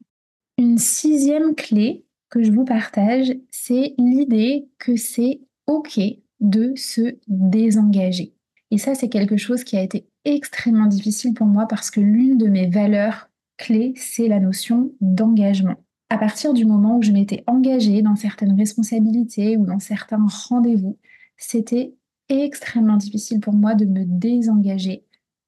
Une 0.58 0.78
sixième 0.78 1.56
clé 1.56 2.06
que 2.30 2.44
je 2.44 2.52
vous 2.52 2.66
partage, 2.66 3.34
c'est 3.52 3.94
l'idée 3.98 4.68
que 4.80 4.96
c'est 4.96 5.42
OK 5.68 6.00
de 6.40 6.74
se 6.76 7.18
désengager. 7.28 8.34
Et 8.72 8.78
ça, 8.78 8.96
c'est 8.96 9.10
quelque 9.10 9.38
chose 9.38 9.64
qui 9.64 9.78
a 9.78 9.84
été 9.84 10.08
extrêmement 10.26 10.88
difficile 10.88 11.34
pour 11.34 11.48
moi 11.48 11.68
parce 11.68 11.92
que 11.92 12.02
l'une 12.02 12.38
de 12.38 12.48
mes 12.48 12.68
valeurs 12.68 13.30
clés, 13.58 13.94
c'est 13.96 14.28
la 14.28 14.40
notion 14.40 14.92
d'engagement. 15.02 15.76
À 16.10 16.18
partir 16.18 16.54
du 16.54 16.66
moment 16.66 16.98
où 16.98 17.02
je 17.02 17.12
m'étais 17.12 17.44
engagée 17.48 18.02
dans 18.02 18.16
certaines 18.16 18.58
responsabilités 18.58 19.58
ou 19.58 19.66
dans 19.66 19.80
certains 19.80 20.26
rendez-vous, 20.50 20.98
c'était 21.38 21.94
extrêmement 22.30 22.98
difficile 22.98 23.40
pour 23.40 23.54
moi 23.54 23.76
de 23.76 23.86
me 23.86 24.04
désengager 24.06 25.06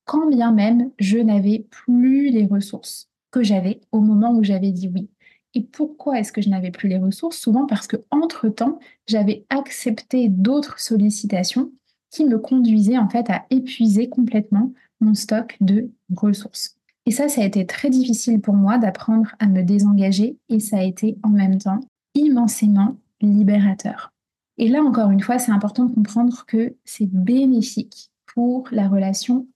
quand 0.07 0.27
bien 0.27 0.51
même 0.51 0.89
je 0.97 1.19
n'avais 1.19 1.67
plus 1.69 2.29
les 2.29 2.47
ressources 2.47 3.09
que 3.29 3.43
j'avais 3.43 3.81
au 3.91 3.99
moment 3.99 4.33
où 4.33 4.43
j'avais 4.43 4.71
dit 4.71 4.89
oui. 4.93 5.09
Et 5.53 5.61
pourquoi 5.61 6.19
est-ce 6.19 6.31
que 6.31 6.41
je 6.41 6.49
n'avais 6.49 6.71
plus 6.71 6.87
les 6.87 6.97
ressources? 6.97 7.37
Souvent 7.37 7.65
parce 7.65 7.87
que 7.87 7.97
entre-temps, 8.09 8.79
j'avais 9.07 9.45
accepté 9.49 10.29
d'autres 10.29 10.79
sollicitations 10.79 11.71
qui 12.09 12.25
me 12.25 12.39
conduisaient 12.39 12.97
en 12.97 13.09
fait 13.09 13.29
à 13.29 13.45
épuiser 13.49 14.07
complètement 14.07 14.73
mon 15.01 15.13
stock 15.13 15.57
de 15.61 15.91
ressources. 16.15 16.77
Et 17.05 17.11
ça, 17.11 17.27
ça 17.27 17.41
a 17.41 17.45
été 17.45 17.65
très 17.65 17.89
difficile 17.89 18.41
pour 18.41 18.53
moi 18.53 18.77
d'apprendre 18.77 19.35
à 19.39 19.47
me 19.47 19.61
désengager 19.61 20.37
et 20.49 20.59
ça 20.59 20.77
a 20.77 20.83
été 20.83 21.17
en 21.23 21.29
même 21.29 21.57
temps 21.57 21.79
immensément 22.15 22.95
libérateur. 23.21 24.13
Et 24.57 24.69
là, 24.69 24.81
encore 24.81 25.11
une 25.11 25.21
fois, 25.21 25.37
c'est 25.37 25.51
important 25.51 25.85
de 25.85 25.93
comprendre 25.93 26.45
que 26.45 26.75
c'est 26.85 27.09
bénéfique 27.09 28.11
pour 28.25 28.67
la 28.71 28.87
relation 28.87 29.47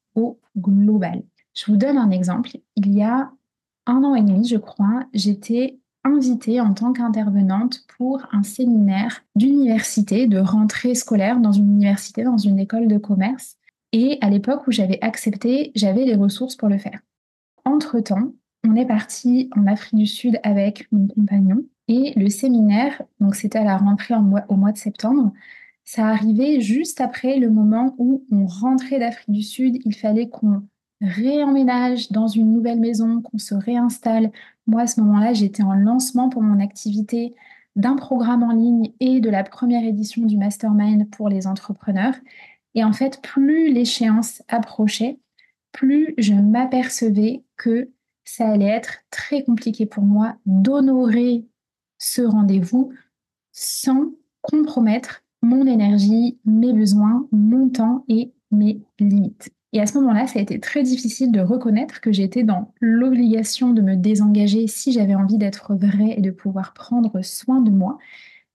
global. 0.58 1.24
Je 1.54 1.66
vous 1.72 1.78
donne 1.78 1.98
un 1.98 2.12
exemple. 2.12 2.52
Il 2.76 2.94
y 2.94 3.04
a 3.04 3.32
un 3.86 4.04
an 4.04 4.16
et 4.16 4.22
demi, 4.22 4.48
je 4.48 4.58
crois, 4.58 5.06
j'étais 5.14 5.80
invitée 6.04 6.62
en 6.62 6.74
tant 6.74 6.94
qu'intervenante 6.94 7.86
pour 7.98 8.26
un 8.32 8.44
séminaire 8.44 9.24
d'université, 9.36 10.28
de 10.28 10.40
rentrée 10.40 10.96
scolaire 10.96 11.40
dans 11.40 11.52
une 11.52 11.72
université, 11.72 12.24
dans 12.24 12.38
une 12.38 12.60
école 12.60 12.88
de 12.88 12.98
commerce. 12.98 13.58
Et 13.92 14.18
à 14.22 14.30
l'époque 14.30 14.68
où 14.68 14.72
j'avais 14.72 15.00
accepté, 15.02 15.72
j'avais 15.76 16.06
les 16.06 16.16
ressources 16.16 16.56
pour 16.56 16.70
le 16.70 16.78
faire. 16.78 17.02
Entre-temps, 17.66 18.32
on 18.68 18.76
est 18.76 18.86
parti 18.86 19.50
en 19.56 19.68
Afrique 19.68 19.96
du 19.96 20.08
Sud 20.08 20.40
avec 20.44 20.88
mon 20.92 21.08
compagnon 21.08 21.64
et 21.88 22.14
le 22.16 22.30
séminaire, 22.30 23.02
donc 23.20 23.36
c'était 23.36 23.60
à 23.60 23.64
la 23.64 23.78
rentrée 23.78 24.16
au 24.16 24.56
mois 24.56 24.72
de 24.72 24.78
septembre, 24.78 25.34
ça 25.84 26.08
arrivait 26.08 26.62
juste 26.62 27.02
après 27.02 27.38
le 27.38 27.50
moment 27.50 27.96
où 27.98 28.24
on 28.32 28.46
rentrait 28.46 29.00
d'Afrique 29.00 29.32
du 29.32 29.44
Sud. 29.44 29.80
Il 29.86 29.96
fallait 29.96 30.30
qu'on 30.30 30.64
réemménage 31.02 32.12
dans 32.12 32.28
une 32.28 32.54
nouvelle 32.54 32.80
maison, 32.80 33.22
qu'on 33.22 33.38
se 33.38 33.56
réinstalle. 33.56 34.32
Moi, 34.68 34.84
à 34.84 34.88
ce 34.88 35.02
moment-là, 35.02 35.34
j'étais 35.34 35.64
en 35.64 35.74
lancement 35.74 36.30
pour 36.30 36.44
mon 36.44 36.60
activité 36.60 37.34
d'un 37.76 37.96
programme 37.96 38.44
en 38.44 38.52
ligne 38.52 38.92
et 39.00 39.20
de 39.20 39.30
la 39.30 39.44
première 39.44 39.84
édition 39.84 40.26
du 40.26 40.38
mastermind 40.38 41.10
pour 41.10 41.30
les 41.30 41.48
entrepreneurs. 41.48 42.16
Et 42.76 42.84
en 42.84 42.94
fait, 42.94 43.22
plus 43.22 43.72
l'échéance 43.72 44.44
approchait, 44.48 45.20
plus 45.72 46.14
je 46.18 46.34
m'apercevais 46.34 47.44
que 47.58 47.90
ça 48.24 48.48
allait 48.50 48.66
être 48.66 49.00
très 49.10 49.44
compliqué 49.44 49.86
pour 49.86 50.04
moi 50.04 50.36
d'honorer 50.46 51.46
ce 51.98 52.22
rendez-vous 52.22 52.94
sans 53.52 54.12
compromettre 54.42 55.21
mon 55.42 55.66
énergie, 55.66 56.38
mes 56.46 56.74
besoins, 56.74 57.28
mon 57.32 57.70
temps 57.70 58.06
et 58.08 58.32
mes 58.52 58.82
limites. 59.00 59.52
Et 59.74 59.80
à 59.80 59.86
ce 59.86 59.98
moment-là, 60.00 60.28
ça 60.28 60.40
a 60.40 60.42
été 60.42 60.60
très 60.60 60.84
difficile 60.84 61.32
de 61.32 61.40
reconnaître 61.40 62.02
que 62.02 62.12
j'étais 62.12 62.44
dans 62.44 62.74
l'obligation 62.82 63.72
de 63.72 63.82
me 63.82 63.96
désengager 63.96 64.68
si 64.68 64.92
j'avais 64.92 65.16
envie 65.16 65.38
d'être 65.38 65.76
vraie 65.76 66.16
et 66.18 66.22
de 66.22 66.32
pouvoir 66.32 66.74
prendre 66.74 67.22
soin 67.24 67.62
de 67.62 67.72
moi. 67.72 67.98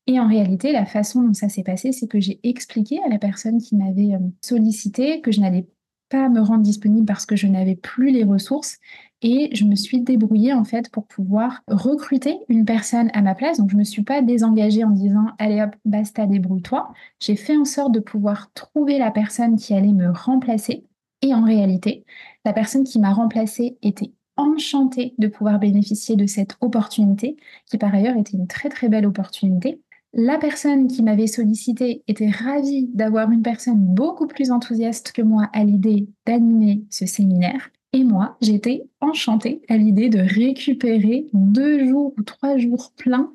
Et 0.06 0.20
en 0.20 0.28
réalité, 0.28 0.72
la 0.72 0.84
façon 0.84 1.22
dont 1.22 1.34
ça 1.34 1.48
s'est 1.48 1.62
passé, 1.62 1.92
c'est 1.92 2.06
que 2.06 2.20
j'ai 2.20 2.38
expliqué 2.42 3.02
à 3.02 3.08
la 3.08 3.18
personne 3.18 3.60
qui 3.60 3.76
m'avait 3.76 4.14
euh, 4.14 4.18
sollicité 4.42 5.20
que 5.20 5.32
je 5.32 5.40
n'allais 5.40 5.66
pas 6.08 6.28
me 6.28 6.40
rendre 6.40 6.62
disponible 6.62 7.06
parce 7.06 7.26
que 7.26 7.36
je 7.36 7.46
n'avais 7.46 7.76
plus 7.76 8.10
les 8.10 8.24
ressources 8.24 8.78
et 9.22 9.50
je 9.54 9.64
me 9.64 9.74
suis 9.74 10.00
débrouillée 10.02 10.52
en 10.52 10.64
fait 10.64 10.90
pour 10.90 11.06
pouvoir 11.06 11.62
recruter 11.68 12.38
une 12.48 12.64
personne 12.64 13.10
à 13.14 13.22
ma 13.22 13.34
place. 13.34 13.58
Donc 13.58 13.70
je 13.70 13.74
ne 13.74 13.80
me 13.80 13.84
suis 13.84 14.02
pas 14.02 14.22
désengagée 14.22 14.84
en 14.84 14.90
disant 14.90 15.26
allez 15.38 15.62
hop, 15.62 15.74
basta, 15.84 16.26
débrouille-toi. 16.26 16.92
J'ai 17.20 17.36
fait 17.36 17.56
en 17.56 17.64
sorte 17.64 17.92
de 17.92 18.00
pouvoir 18.00 18.52
trouver 18.52 18.98
la 18.98 19.10
personne 19.10 19.56
qui 19.56 19.74
allait 19.74 19.92
me 19.92 20.10
remplacer. 20.10 20.84
Et 21.22 21.34
en 21.34 21.42
réalité, 21.44 22.04
la 22.44 22.52
personne 22.52 22.84
qui 22.84 22.98
m'a 22.98 23.12
remplacée 23.12 23.78
était 23.82 24.12
enchantée 24.36 25.14
de 25.18 25.28
pouvoir 25.28 25.58
bénéficier 25.58 26.14
de 26.16 26.26
cette 26.26 26.56
opportunité, 26.60 27.36
qui 27.66 27.78
par 27.78 27.94
ailleurs 27.94 28.16
était 28.16 28.36
une 28.36 28.46
très 28.46 28.68
très 28.68 28.88
belle 28.88 29.06
opportunité. 29.06 29.80
La 30.18 30.38
personne 30.38 30.88
qui 30.88 31.02
m'avait 31.02 31.26
sollicité 31.26 32.02
était 32.08 32.30
ravie 32.30 32.88
d'avoir 32.94 33.30
une 33.30 33.42
personne 33.42 33.76
beaucoup 33.78 34.26
plus 34.26 34.50
enthousiaste 34.50 35.12
que 35.12 35.20
moi 35.20 35.50
à 35.52 35.62
l'idée 35.62 36.08
d'animer 36.24 36.84
ce 36.88 37.04
séminaire. 37.04 37.70
Et 37.92 38.02
moi, 38.02 38.38
j'étais 38.40 38.84
enchantée 39.02 39.60
à 39.68 39.76
l'idée 39.76 40.08
de 40.08 40.20
récupérer 40.20 41.26
deux 41.34 41.86
jours 41.86 42.14
ou 42.16 42.22
trois 42.22 42.56
jours 42.56 42.92
pleins 42.96 43.30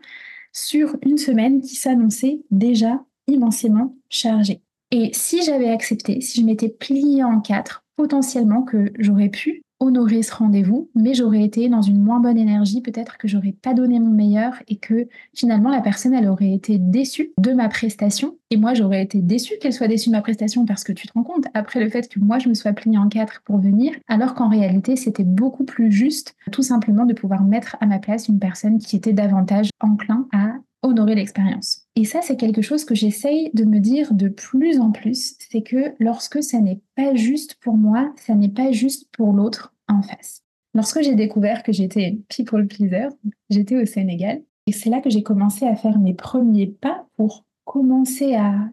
sur 0.53 0.95
une 1.03 1.19
semaine 1.19 1.61
qui 1.61 1.75
s'annonçait 1.75 2.39
déjà 2.49 3.05
immensément 3.27 3.95
chargée. 4.09 4.63
Et 4.89 5.11
si 5.13 5.43
j'avais 5.43 5.69
accepté, 5.69 6.19
si 6.19 6.41
je 6.41 6.45
m'étais 6.47 6.69
pliée 6.69 7.23
en 7.23 7.41
quatre, 7.41 7.85
potentiellement 7.95 8.63
que 8.63 8.91
j'aurais 8.97 9.29
pu 9.29 9.61
honorer 9.81 10.21
ce 10.21 10.33
rendez-vous, 10.33 10.89
mais 10.95 11.15
j'aurais 11.15 11.43
été 11.43 11.67
dans 11.67 11.81
une 11.81 11.99
moins 11.99 12.19
bonne 12.19 12.37
énergie, 12.37 12.81
peut-être 12.81 13.17
que 13.17 13.27
j'aurais 13.27 13.51
pas 13.51 13.73
donné 13.73 13.99
mon 13.99 14.11
meilleur 14.11 14.53
et 14.67 14.77
que 14.77 15.07
finalement 15.33 15.69
la 15.69 15.81
personne 15.81 16.13
elle 16.13 16.27
aurait 16.27 16.53
été 16.53 16.77
déçue 16.77 17.33
de 17.39 17.51
ma 17.51 17.67
prestation. 17.67 18.37
Et 18.51 18.57
moi 18.57 18.75
j'aurais 18.75 19.01
été 19.01 19.21
déçue 19.21 19.55
qu'elle 19.59 19.73
soit 19.73 19.87
déçue 19.87 20.09
de 20.09 20.15
ma 20.15 20.21
prestation 20.21 20.65
parce 20.65 20.83
que 20.83 20.93
tu 20.93 21.07
te 21.07 21.13
rends 21.13 21.23
compte 21.23 21.45
après 21.55 21.83
le 21.83 21.89
fait 21.89 22.07
que 22.07 22.19
moi 22.19 22.37
je 22.37 22.47
me 22.47 22.53
sois 22.53 22.73
pliée 22.73 22.97
en 22.97 23.09
quatre 23.09 23.41
pour 23.43 23.57
venir, 23.57 23.93
alors 24.07 24.35
qu'en 24.35 24.49
réalité 24.49 24.95
c'était 24.95 25.23
beaucoup 25.23 25.65
plus 25.65 25.91
juste 25.91 26.35
tout 26.51 26.61
simplement 26.63 27.05
de 27.05 27.13
pouvoir 27.13 27.43
mettre 27.43 27.75
à 27.81 27.87
ma 27.87 27.97
place 27.97 28.27
une 28.27 28.39
personne 28.39 28.77
qui 28.77 28.95
était 28.95 29.13
davantage 29.13 29.69
enclin 29.81 30.27
à 30.31 30.53
honorer 30.83 31.15
l'expérience. 31.15 31.85
Et 31.95 32.05
ça, 32.05 32.21
c'est 32.21 32.37
quelque 32.37 32.61
chose 32.61 32.85
que 32.85 32.95
j'essaye 32.95 33.51
de 33.53 33.63
me 33.65 33.79
dire 33.79 34.13
de 34.13 34.27
plus 34.27 34.79
en 34.79 34.91
plus, 34.91 35.35
c'est 35.39 35.61
que 35.61 35.93
lorsque 35.99 36.41
ça 36.41 36.59
n'est 36.59 36.81
pas 36.95 37.15
juste 37.15 37.55
pour 37.61 37.75
moi, 37.75 38.13
ça 38.17 38.35
n'est 38.35 38.49
pas 38.49 38.71
juste 38.71 39.07
pour 39.11 39.33
l'autre 39.33 39.73
en 39.87 40.01
face. 40.01 40.43
Lorsque 40.73 41.01
j'ai 41.01 41.15
découvert 41.15 41.63
que 41.63 41.71
j'étais 41.71 42.17
people 42.29 42.67
pleaser, 42.67 43.09
j'étais 43.49 43.81
au 43.81 43.85
Sénégal, 43.85 44.41
et 44.67 44.71
c'est 44.71 44.89
là 44.89 45.01
que 45.01 45.09
j'ai 45.09 45.23
commencé 45.23 45.65
à 45.65 45.75
faire 45.75 45.99
mes 45.99 46.13
premiers 46.13 46.67
pas 46.67 47.05
pour 47.17 47.45
commencer 47.65 48.35
à 48.35 48.69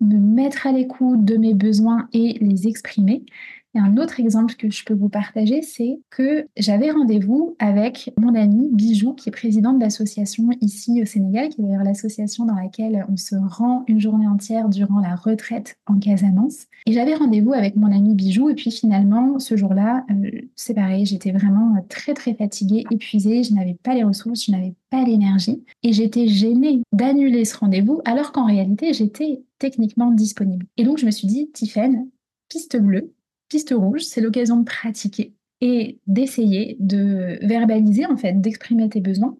me 0.00 0.16
mettre 0.16 0.66
à 0.66 0.72
l'écoute 0.72 1.24
de 1.24 1.36
mes 1.36 1.54
besoins 1.54 2.08
et 2.12 2.38
les 2.40 2.68
exprimer. 2.68 3.24
Et 3.74 3.78
un 3.78 3.96
autre 3.98 4.18
exemple 4.18 4.54
que 4.54 4.68
je 4.70 4.84
peux 4.84 4.94
vous 4.94 5.08
partager, 5.08 5.62
c'est 5.62 6.00
que 6.10 6.46
j'avais 6.56 6.90
rendez-vous 6.90 7.54
avec 7.60 8.12
mon 8.18 8.34
amie 8.34 8.68
Bijou, 8.72 9.14
qui 9.14 9.28
est 9.28 9.32
présidente 9.32 9.78
d'association 9.78 10.48
ici 10.60 11.00
au 11.00 11.06
Sénégal, 11.06 11.50
qui 11.50 11.60
est 11.60 11.64
d'ailleurs 11.64 11.84
l'association 11.84 12.46
dans 12.46 12.56
laquelle 12.56 13.06
on 13.08 13.16
se 13.16 13.36
rend 13.36 13.84
une 13.86 14.00
journée 14.00 14.26
entière 14.26 14.68
durant 14.68 14.98
la 14.98 15.14
retraite 15.14 15.76
en 15.86 15.98
Casamance. 15.98 16.66
Et 16.86 16.92
j'avais 16.92 17.14
rendez-vous 17.14 17.52
avec 17.52 17.76
mon 17.76 17.92
amie 17.92 18.14
Bijou, 18.14 18.50
et 18.50 18.54
puis 18.54 18.72
finalement, 18.72 19.38
ce 19.38 19.56
jour-là, 19.56 20.04
euh, 20.10 20.30
c'est 20.56 20.74
pareil, 20.74 21.06
j'étais 21.06 21.30
vraiment 21.30 21.76
très 21.88 22.14
très 22.14 22.34
fatiguée, 22.34 22.84
épuisée, 22.90 23.44
je 23.44 23.54
n'avais 23.54 23.74
pas 23.74 23.94
les 23.94 24.02
ressources, 24.02 24.46
je 24.46 24.50
n'avais 24.50 24.74
pas 24.90 25.04
l'énergie, 25.04 25.62
et 25.84 25.92
j'étais 25.92 26.26
gênée 26.26 26.82
d'annuler 26.92 27.44
ce 27.44 27.56
rendez-vous, 27.56 28.00
alors 28.04 28.32
qu'en 28.32 28.46
réalité, 28.46 28.92
j'étais 28.94 29.42
techniquement 29.58 30.10
disponible. 30.10 30.66
Et 30.76 30.82
donc, 30.82 30.98
je 30.98 31.06
me 31.06 31.12
suis 31.12 31.28
dit, 31.28 31.50
Tiffen, 31.52 32.08
piste 32.48 32.76
bleue, 32.76 33.12
piste 33.50 33.74
rouge, 33.76 34.02
c'est 34.02 34.22
l'occasion 34.22 34.56
de 34.56 34.64
pratiquer 34.64 35.34
et 35.60 35.98
d'essayer 36.06 36.76
de 36.80 37.38
verbaliser, 37.42 38.06
en 38.06 38.16
fait, 38.16 38.40
d'exprimer 38.40 38.88
tes 38.88 39.00
besoins. 39.00 39.36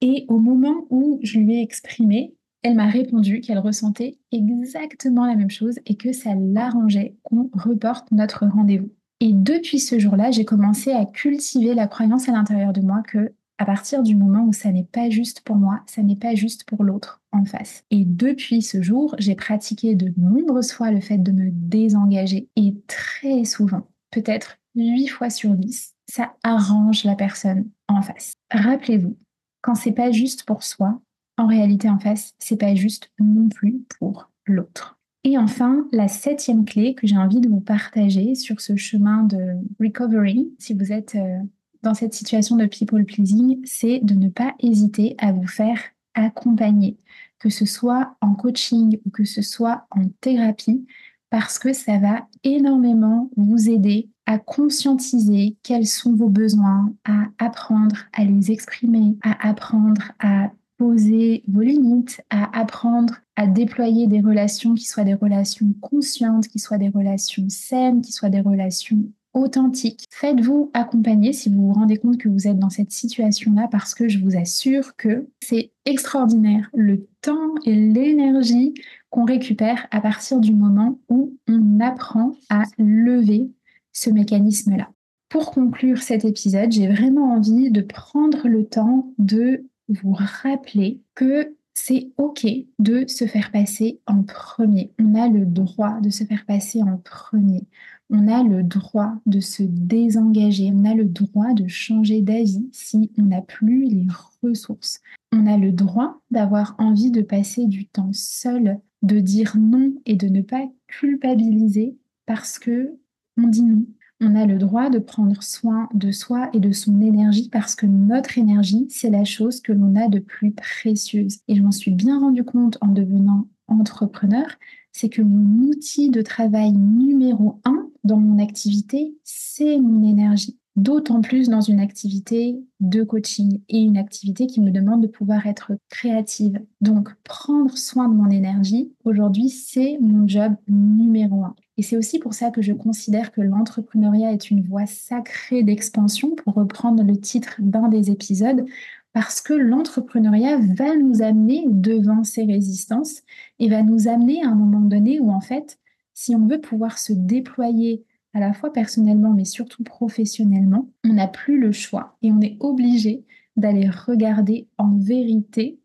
Et 0.00 0.24
au 0.28 0.40
moment 0.40 0.86
où 0.90 1.20
je 1.22 1.38
lui 1.38 1.54
ai 1.54 1.62
exprimé, 1.62 2.34
elle 2.62 2.74
m'a 2.74 2.88
répondu 2.88 3.40
qu'elle 3.40 3.58
ressentait 3.58 4.18
exactement 4.32 5.26
la 5.26 5.36
même 5.36 5.50
chose 5.50 5.78
et 5.86 5.96
que 5.96 6.12
ça 6.12 6.34
l'arrangeait 6.34 7.14
qu'on 7.22 7.50
reporte 7.54 8.10
notre 8.10 8.46
rendez-vous. 8.46 8.90
Et 9.20 9.32
depuis 9.32 9.78
ce 9.78 10.00
jour-là, 10.00 10.32
j'ai 10.32 10.44
commencé 10.44 10.90
à 10.90 11.06
cultiver 11.06 11.74
la 11.74 11.86
croyance 11.86 12.28
à 12.28 12.32
l'intérieur 12.32 12.72
de 12.72 12.80
moi 12.80 13.02
que 13.06 13.32
à 13.62 13.64
partir 13.64 14.02
du 14.02 14.16
moment 14.16 14.42
où 14.42 14.52
ça 14.52 14.72
n'est 14.72 14.82
pas 14.82 15.08
juste 15.08 15.42
pour 15.42 15.54
moi, 15.54 15.82
ça 15.86 16.02
n'est 16.02 16.16
pas 16.16 16.34
juste 16.34 16.64
pour 16.64 16.82
l'autre 16.82 17.22
en 17.30 17.44
face. 17.44 17.84
Et 17.92 18.04
depuis 18.04 18.60
ce 18.60 18.82
jour, 18.82 19.14
j'ai 19.20 19.36
pratiqué 19.36 19.94
de 19.94 20.12
nombreuses 20.16 20.72
fois 20.72 20.90
le 20.90 21.00
fait 21.00 21.18
de 21.18 21.30
me 21.30 21.48
désengager 21.52 22.48
et 22.56 22.74
très 22.88 23.44
souvent, 23.44 23.86
peut-être 24.10 24.56
8 24.74 25.06
fois 25.06 25.30
sur 25.30 25.54
10, 25.54 25.94
ça 26.10 26.34
arrange 26.42 27.04
la 27.04 27.14
personne 27.14 27.70
en 27.86 28.02
face. 28.02 28.32
Rappelez-vous, 28.50 29.16
quand 29.60 29.76
c'est 29.76 29.92
pas 29.92 30.10
juste 30.10 30.42
pour 30.42 30.64
soi, 30.64 31.00
en 31.38 31.46
réalité 31.46 31.88
en 31.88 32.00
face, 32.00 32.32
c'est 32.40 32.58
pas 32.58 32.74
juste 32.74 33.12
non 33.20 33.48
plus 33.48 33.84
pour 33.96 34.28
l'autre. 34.44 34.98
Et 35.22 35.38
enfin, 35.38 35.86
la 35.92 36.08
septième 36.08 36.64
clé 36.64 36.96
que 36.96 37.06
j'ai 37.06 37.16
envie 37.16 37.40
de 37.40 37.48
vous 37.48 37.60
partager 37.60 38.34
sur 38.34 38.60
ce 38.60 38.74
chemin 38.74 39.22
de 39.22 39.54
recovery, 39.78 40.52
si 40.58 40.74
vous 40.74 40.90
êtes 40.90 41.14
euh, 41.14 41.38
dans 41.82 41.94
cette 41.94 42.14
situation 42.14 42.56
de 42.56 42.66
people 42.66 43.04
pleasing, 43.04 43.60
c'est 43.64 44.00
de 44.00 44.14
ne 44.14 44.28
pas 44.28 44.54
hésiter 44.60 45.14
à 45.18 45.32
vous 45.32 45.46
faire 45.46 45.80
accompagner, 46.14 46.96
que 47.38 47.50
ce 47.50 47.64
soit 47.64 48.16
en 48.20 48.34
coaching 48.34 48.98
ou 49.04 49.10
que 49.10 49.24
ce 49.24 49.42
soit 49.42 49.86
en 49.90 50.02
thérapie, 50.20 50.86
parce 51.30 51.58
que 51.58 51.72
ça 51.72 51.98
va 51.98 52.26
énormément 52.44 53.30
vous 53.36 53.70
aider 53.70 54.10
à 54.26 54.38
conscientiser 54.38 55.56
quels 55.62 55.86
sont 55.86 56.14
vos 56.14 56.28
besoins, 56.28 56.92
à 57.04 57.24
apprendre 57.38 57.96
à 58.12 58.24
les 58.24 58.52
exprimer, 58.52 59.16
à 59.22 59.48
apprendre 59.48 60.12
à 60.20 60.52
poser 60.76 61.42
vos 61.48 61.62
limites, 61.62 62.22
à 62.30 62.58
apprendre 62.58 63.14
à 63.36 63.46
déployer 63.46 64.06
des 64.06 64.20
relations 64.20 64.74
qui 64.74 64.84
soient 64.84 65.04
des 65.04 65.14
relations 65.14 65.72
conscientes, 65.80 66.48
qui 66.48 66.58
soient 66.58 66.78
des 66.78 66.90
relations 66.90 67.48
saines, 67.48 68.02
qui 68.02 68.12
soient 68.12 68.28
des 68.28 68.40
relations 68.40 69.04
authentique. 69.34 70.06
Faites-vous 70.10 70.70
accompagner 70.74 71.32
si 71.32 71.48
vous 71.48 71.68
vous 71.68 71.72
rendez 71.72 71.96
compte 71.96 72.18
que 72.18 72.28
vous 72.28 72.46
êtes 72.46 72.58
dans 72.58 72.70
cette 72.70 72.92
situation-là 72.92 73.68
parce 73.70 73.94
que 73.94 74.08
je 74.08 74.18
vous 74.18 74.36
assure 74.36 74.96
que 74.96 75.28
c'est 75.42 75.72
extraordinaire 75.84 76.68
le 76.74 77.06
temps 77.20 77.54
et 77.64 77.74
l'énergie 77.74 78.74
qu'on 79.10 79.24
récupère 79.24 79.86
à 79.90 80.00
partir 80.00 80.40
du 80.40 80.52
moment 80.52 80.98
où 81.08 81.36
on 81.48 81.80
apprend 81.80 82.32
à 82.48 82.64
lever 82.78 83.50
ce 83.92 84.10
mécanisme-là. 84.10 84.90
Pour 85.28 85.50
conclure 85.50 85.98
cet 85.98 86.24
épisode, 86.24 86.72
j'ai 86.72 86.88
vraiment 86.88 87.32
envie 87.34 87.70
de 87.70 87.80
prendre 87.80 88.48
le 88.48 88.66
temps 88.66 89.12
de 89.18 89.64
vous 89.88 90.12
rappeler 90.12 91.00
que 91.14 91.54
c'est 91.74 92.10
OK 92.18 92.46
de 92.78 93.06
se 93.08 93.26
faire 93.26 93.50
passer 93.50 94.00
en 94.06 94.22
premier. 94.22 94.92
On 94.98 95.14
a 95.14 95.28
le 95.28 95.46
droit 95.46 96.00
de 96.00 96.10
se 96.10 96.24
faire 96.24 96.44
passer 96.46 96.82
en 96.82 96.98
premier 96.98 97.66
on 98.12 98.28
a 98.28 98.42
le 98.42 98.62
droit 98.62 99.14
de 99.24 99.40
se 99.40 99.62
désengager, 99.62 100.70
on 100.72 100.84
a 100.84 100.94
le 100.94 101.06
droit 101.06 101.54
de 101.54 101.66
changer 101.66 102.20
d'avis 102.20 102.68
si 102.70 103.10
on 103.18 103.22
n'a 103.22 103.40
plus 103.40 103.86
les 103.86 104.06
ressources. 104.42 105.00
On 105.32 105.46
a 105.46 105.56
le 105.56 105.72
droit 105.72 106.20
d'avoir 106.30 106.76
envie 106.78 107.10
de 107.10 107.22
passer 107.22 107.66
du 107.66 107.86
temps 107.86 108.12
seul, 108.12 108.78
de 109.00 109.18
dire 109.18 109.56
non 109.58 109.94
et 110.04 110.14
de 110.14 110.28
ne 110.28 110.42
pas 110.42 110.68
culpabiliser 110.88 111.96
parce 112.26 112.58
que 112.58 112.98
on 113.38 113.48
dit 113.48 113.62
non. 113.62 113.86
On 114.20 114.36
a 114.36 114.46
le 114.46 114.58
droit 114.58 114.90
de 114.90 115.00
prendre 115.00 115.42
soin 115.42 115.88
de 115.94 116.12
soi 116.12 116.48
et 116.52 116.60
de 116.60 116.70
son 116.70 117.00
énergie 117.00 117.48
parce 117.50 117.74
que 117.74 117.86
notre 117.86 118.38
énergie, 118.38 118.86
c'est 118.88 119.10
la 119.10 119.24
chose 119.24 119.60
que 119.60 119.72
l'on 119.72 119.96
a 119.96 120.08
de 120.08 120.20
plus 120.20 120.52
précieuse. 120.52 121.38
Et 121.48 121.56
je 121.56 121.62
m'en 121.62 121.72
suis 121.72 121.90
bien 121.90 122.20
rendu 122.20 122.44
compte 122.44 122.78
en 122.82 122.88
devenant 122.88 123.48
entrepreneur, 123.66 124.46
c'est 124.92 125.08
que 125.08 125.22
mon 125.22 125.64
outil 125.68 126.10
de 126.10 126.22
travail 126.22 126.72
numéro 126.72 127.60
un 127.64 127.88
dans 128.04 128.18
mon 128.18 128.42
activité, 128.42 129.16
c'est 129.24 129.78
mon 129.78 130.08
énergie. 130.08 130.58
D'autant 130.74 131.20
plus 131.20 131.50
dans 131.50 131.60
une 131.60 131.80
activité 131.80 132.58
de 132.80 133.02
coaching 133.02 133.60
et 133.68 133.78
une 133.78 133.98
activité 133.98 134.46
qui 134.46 134.62
me 134.62 134.70
demande 134.70 135.02
de 135.02 135.06
pouvoir 135.06 135.46
être 135.46 135.72
créative. 135.90 136.58
Donc, 136.80 137.10
prendre 137.24 137.76
soin 137.76 138.08
de 138.08 138.14
mon 138.14 138.30
énergie, 138.30 138.90
aujourd'hui, 139.04 139.50
c'est 139.50 139.98
mon 140.00 140.26
job 140.26 140.54
numéro 140.68 141.44
un. 141.44 141.54
Et 141.76 141.82
c'est 141.82 141.98
aussi 141.98 142.18
pour 142.18 142.32
ça 142.32 142.50
que 142.50 142.62
je 142.62 142.72
considère 142.72 143.32
que 143.32 143.42
l'entrepreneuriat 143.42 144.32
est 144.32 144.50
une 144.50 144.62
voie 144.62 144.86
sacrée 144.86 145.62
d'expansion, 145.62 146.34
pour 146.36 146.54
reprendre 146.54 147.02
le 147.02 147.18
titre 147.18 147.56
d'un 147.58 147.88
des 147.88 148.10
épisodes, 148.10 148.64
parce 149.12 149.40
que 149.40 149.52
l'entrepreneuriat 149.52 150.58
va 150.58 150.96
nous 150.96 151.22
amener 151.22 151.64
devant 151.68 152.24
ces 152.24 152.44
résistances 152.44 153.22
et 153.58 153.68
va 153.68 153.82
nous 153.82 154.08
amener 154.08 154.42
à 154.42 154.48
un 154.48 154.54
moment 154.54 154.80
donné 154.80 155.20
où, 155.20 155.30
en 155.30 155.40
fait, 155.40 155.78
si 156.14 156.34
on 156.34 156.46
veut 156.46 156.60
pouvoir 156.60 156.98
se 156.98 157.12
déployer 157.12 158.04
à 158.34 158.40
la 158.40 158.54
fois 158.54 158.72
personnellement, 158.72 159.32
mais 159.32 159.44
surtout 159.44 159.84
professionnellement, 159.84 160.90
on 161.04 161.14
n'a 161.14 161.28
plus 161.28 161.60
le 161.60 161.72
choix 161.72 162.16
et 162.22 162.32
on 162.32 162.40
est 162.40 162.56
obligé 162.60 163.24
d'aller 163.56 163.90
regarder 163.90 164.68
en 164.78 164.96
vérité 164.96 165.78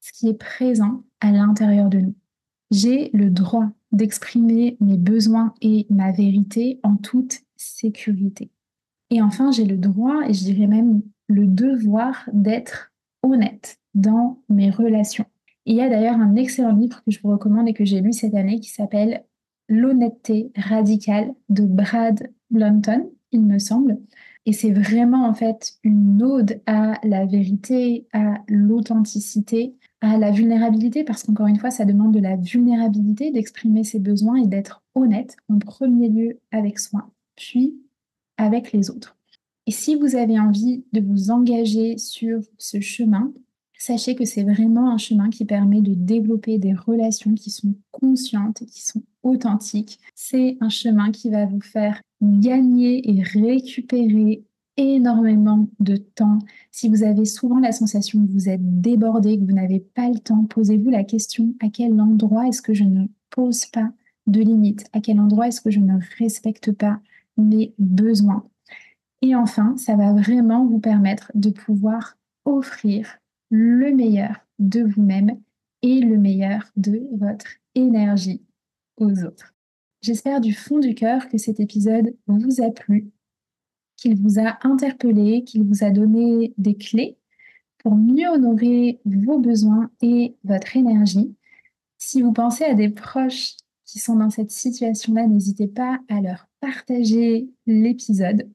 ce 0.00 0.12
qui 0.12 0.28
est 0.28 0.38
présent 0.38 1.04
à 1.20 1.32
l'intérieur 1.32 1.88
de 1.88 2.00
nous. 2.00 2.14
J'ai 2.70 3.10
le 3.14 3.30
droit 3.30 3.68
d'exprimer 3.92 4.76
mes 4.80 4.98
besoins 4.98 5.54
et 5.62 5.86
ma 5.88 6.12
vérité 6.12 6.78
en 6.82 6.96
toute 6.96 7.40
sécurité. 7.56 8.50
Et 9.10 9.22
enfin, 9.22 9.50
j'ai 9.50 9.64
le 9.64 9.78
droit, 9.78 10.28
et 10.28 10.34
je 10.34 10.44
dirais 10.44 10.66
même 10.66 11.02
le 11.28 11.46
devoir 11.46 12.28
d'être 12.32 12.92
honnête 13.22 13.78
dans 13.94 14.38
mes 14.48 14.70
relations. 14.70 15.26
Il 15.64 15.76
y 15.76 15.80
a 15.80 15.88
d'ailleurs 15.88 16.16
un 16.16 16.36
excellent 16.36 16.76
livre 16.76 17.02
que 17.04 17.10
je 17.10 17.20
vous 17.20 17.30
recommande 17.30 17.68
et 17.68 17.72
que 17.72 17.84
j'ai 17.84 18.00
lu 18.00 18.12
cette 18.12 18.34
année 18.34 18.60
qui 18.60 18.70
s'appelle 18.70 19.24
L'honnêteté 19.68 20.52
radicale 20.56 21.34
de 21.48 21.66
Brad 21.66 22.30
Blunton, 22.50 23.10
il 23.32 23.42
me 23.42 23.58
semble. 23.58 23.98
Et 24.44 24.52
c'est 24.52 24.70
vraiment 24.70 25.26
en 25.26 25.34
fait 25.34 25.72
une 25.82 26.22
ode 26.22 26.60
à 26.66 27.00
la 27.02 27.26
vérité, 27.26 28.06
à 28.12 28.36
l'authenticité, 28.46 29.74
à 30.00 30.18
la 30.18 30.30
vulnérabilité, 30.30 31.02
parce 31.02 31.24
qu'encore 31.24 31.48
une 31.48 31.58
fois, 31.58 31.72
ça 31.72 31.84
demande 31.84 32.14
de 32.14 32.20
la 32.20 32.36
vulnérabilité, 32.36 33.32
d'exprimer 33.32 33.82
ses 33.82 33.98
besoins 33.98 34.36
et 34.36 34.46
d'être 34.46 34.84
honnête 34.94 35.36
en 35.48 35.58
premier 35.58 36.08
lieu 36.08 36.38
avec 36.52 36.78
soi, 36.78 37.10
puis 37.34 37.74
avec 38.36 38.72
les 38.72 38.88
autres. 38.88 39.16
Et 39.66 39.72
si 39.72 39.96
vous 39.96 40.14
avez 40.14 40.38
envie 40.38 40.84
de 40.92 41.00
vous 41.00 41.30
engager 41.30 41.98
sur 41.98 42.40
ce 42.56 42.80
chemin, 42.80 43.32
sachez 43.78 44.14
que 44.14 44.24
c'est 44.24 44.44
vraiment 44.44 44.90
un 44.90 44.98
chemin 44.98 45.28
qui 45.28 45.44
permet 45.44 45.80
de 45.80 45.94
développer 45.94 46.58
des 46.58 46.72
relations 46.72 47.34
qui 47.34 47.50
sont 47.50 47.74
conscientes 47.90 48.62
et 48.62 48.66
qui 48.66 48.84
sont 48.84 49.02
authentiques. 49.24 49.98
C'est 50.14 50.56
un 50.60 50.68
chemin 50.68 51.10
qui 51.10 51.30
va 51.30 51.46
vous 51.46 51.60
faire 51.60 52.00
gagner 52.22 53.10
et 53.10 53.22
récupérer 53.22 54.44
énormément 54.76 55.68
de 55.80 55.96
temps. 55.96 56.38
Si 56.70 56.88
vous 56.88 57.02
avez 57.02 57.24
souvent 57.24 57.58
la 57.58 57.72
sensation 57.72 58.24
que 58.24 58.30
vous 58.30 58.48
êtes 58.48 58.80
débordé, 58.80 59.38
que 59.38 59.44
vous 59.44 59.52
n'avez 59.52 59.80
pas 59.80 60.08
le 60.08 60.18
temps, 60.18 60.44
posez-vous 60.44 60.90
la 60.90 61.02
question 61.02 61.54
à 61.60 61.70
quel 61.70 62.00
endroit 62.00 62.46
est-ce 62.46 62.62
que 62.62 62.74
je 62.74 62.84
ne 62.84 63.06
pose 63.30 63.66
pas 63.66 63.90
de 64.26 64.40
limites? 64.40 64.84
À 64.92 65.00
quel 65.00 65.18
endroit 65.18 65.48
est-ce 65.48 65.60
que 65.60 65.70
je 65.70 65.80
ne 65.80 65.98
respecte 66.18 66.72
pas 66.72 67.00
mes 67.36 67.74
besoins? 67.78 68.44
Et 69.22 69.34
enfin, 69.34 69.76
ça 69.76 69.96
va 69.96 70.12
vraiment 70.12 70.66
vous 70.66 70.78
permettre 70.78 71.32
de 71.34 71.50
pouvoir 71.50 72.16
offrir 72.44 73.18
le 73.50 73.92
meilleur 73.94 74.46
de 74.58 74.82
vous-même 74.82 75.40
et 75.82 76.00
le 76.00 76.18
meilleur 76.18 76.70
de 76.76 77.06
votre 77.12 77.46
énergie 77.74 78.42
aux 78.96 79.24
autres. 79.24 79.54
J'espère 80.02 80.40
du 80.40 80.52
fond 80.52 80.78
du 80.78 80.94
cœur 80.94 81.28
que 81.28 81.38
cet 81.38 81.60
épisode 81.60 82.14
vous 82.26 82.62
a 82.62 82.70
plu, 82.70 83.10
qu'il 83.96 84.20
vous 84.20 84.38
a 84.38 84.58
interpellé, 84.62 85.44
qu'il 85.44 85.64
vous 85.64 85.84
a 85.84 85.90
donné 85.90 86.54
des 86.58 86.76
clés 86.76 87.16
pour 87.78 87.94
mieux 87.94 88.28
honorer 88.28 89.00
vos 89.04 89.38
besoins 89.38 89.90
et 90.02 90.36
votre 90.44 90.76
énergie. 90.76 91.34
Si 91.98 92.22
vous 92.22 92.32
pensez 92.32 92.64
à 92.64 92.74
des 92.74 92.88
proches 92.88 93.54
qui 93.84 93.98
sont 93.98 94.16
dans 94.16 94.30
cette 94.30 94.50
situation-là, 94.50 95.26
n'hésitez 95.26 95.68
pas 95.68 96.00
à 96.08 96.20
leur 96.20 96.48
partager 96.60 97.48
l'épisode. 97.66 98.50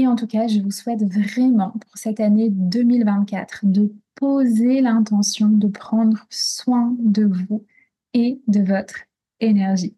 Et 0.00 0.06
en 0.06 0.16
tout 0.16 0.26
cas, 0.26 0.46
je 0.46 0.60
vous 0.60 0.70
souhaite 0.70 1.02
vraiment 1.02 1.72
pour 1.72 1.90
cette 1.94 2.20
année 2.20 2.48
2024 2.48 3.66
de 3.66 3.92
poser 4.14 4.80
l'intention 4.80 5.50
de 5.50 5.68
prendre 5.68 6.24
soin 6.30 6.96
de 7.00 7.26
vous 7.26 7.66
et 8.14 8.40
de 8.48 8.62
votre 8.62 8.94
énergie. 9.40 9.94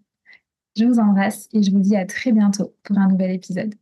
Je 0.76 0.86
vous 0.86 0.98
embrasse 0.98 1.48
et 1.52 1.62
je 1.62 1.70
vous 1.70 1.78
dis 1.78 1.94
à 1.94 2.04
très 2.04 2.32
bientôt 2.32 2.74
pour 2.82 2.98
un 2.98 3.06
nouvel 3.06 3.30
épisode. 3.30 3.76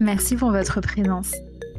Merci 0.00 0.34
pour 0.34 0.50
votre 0.50 0.80
présence. 0.80 1.32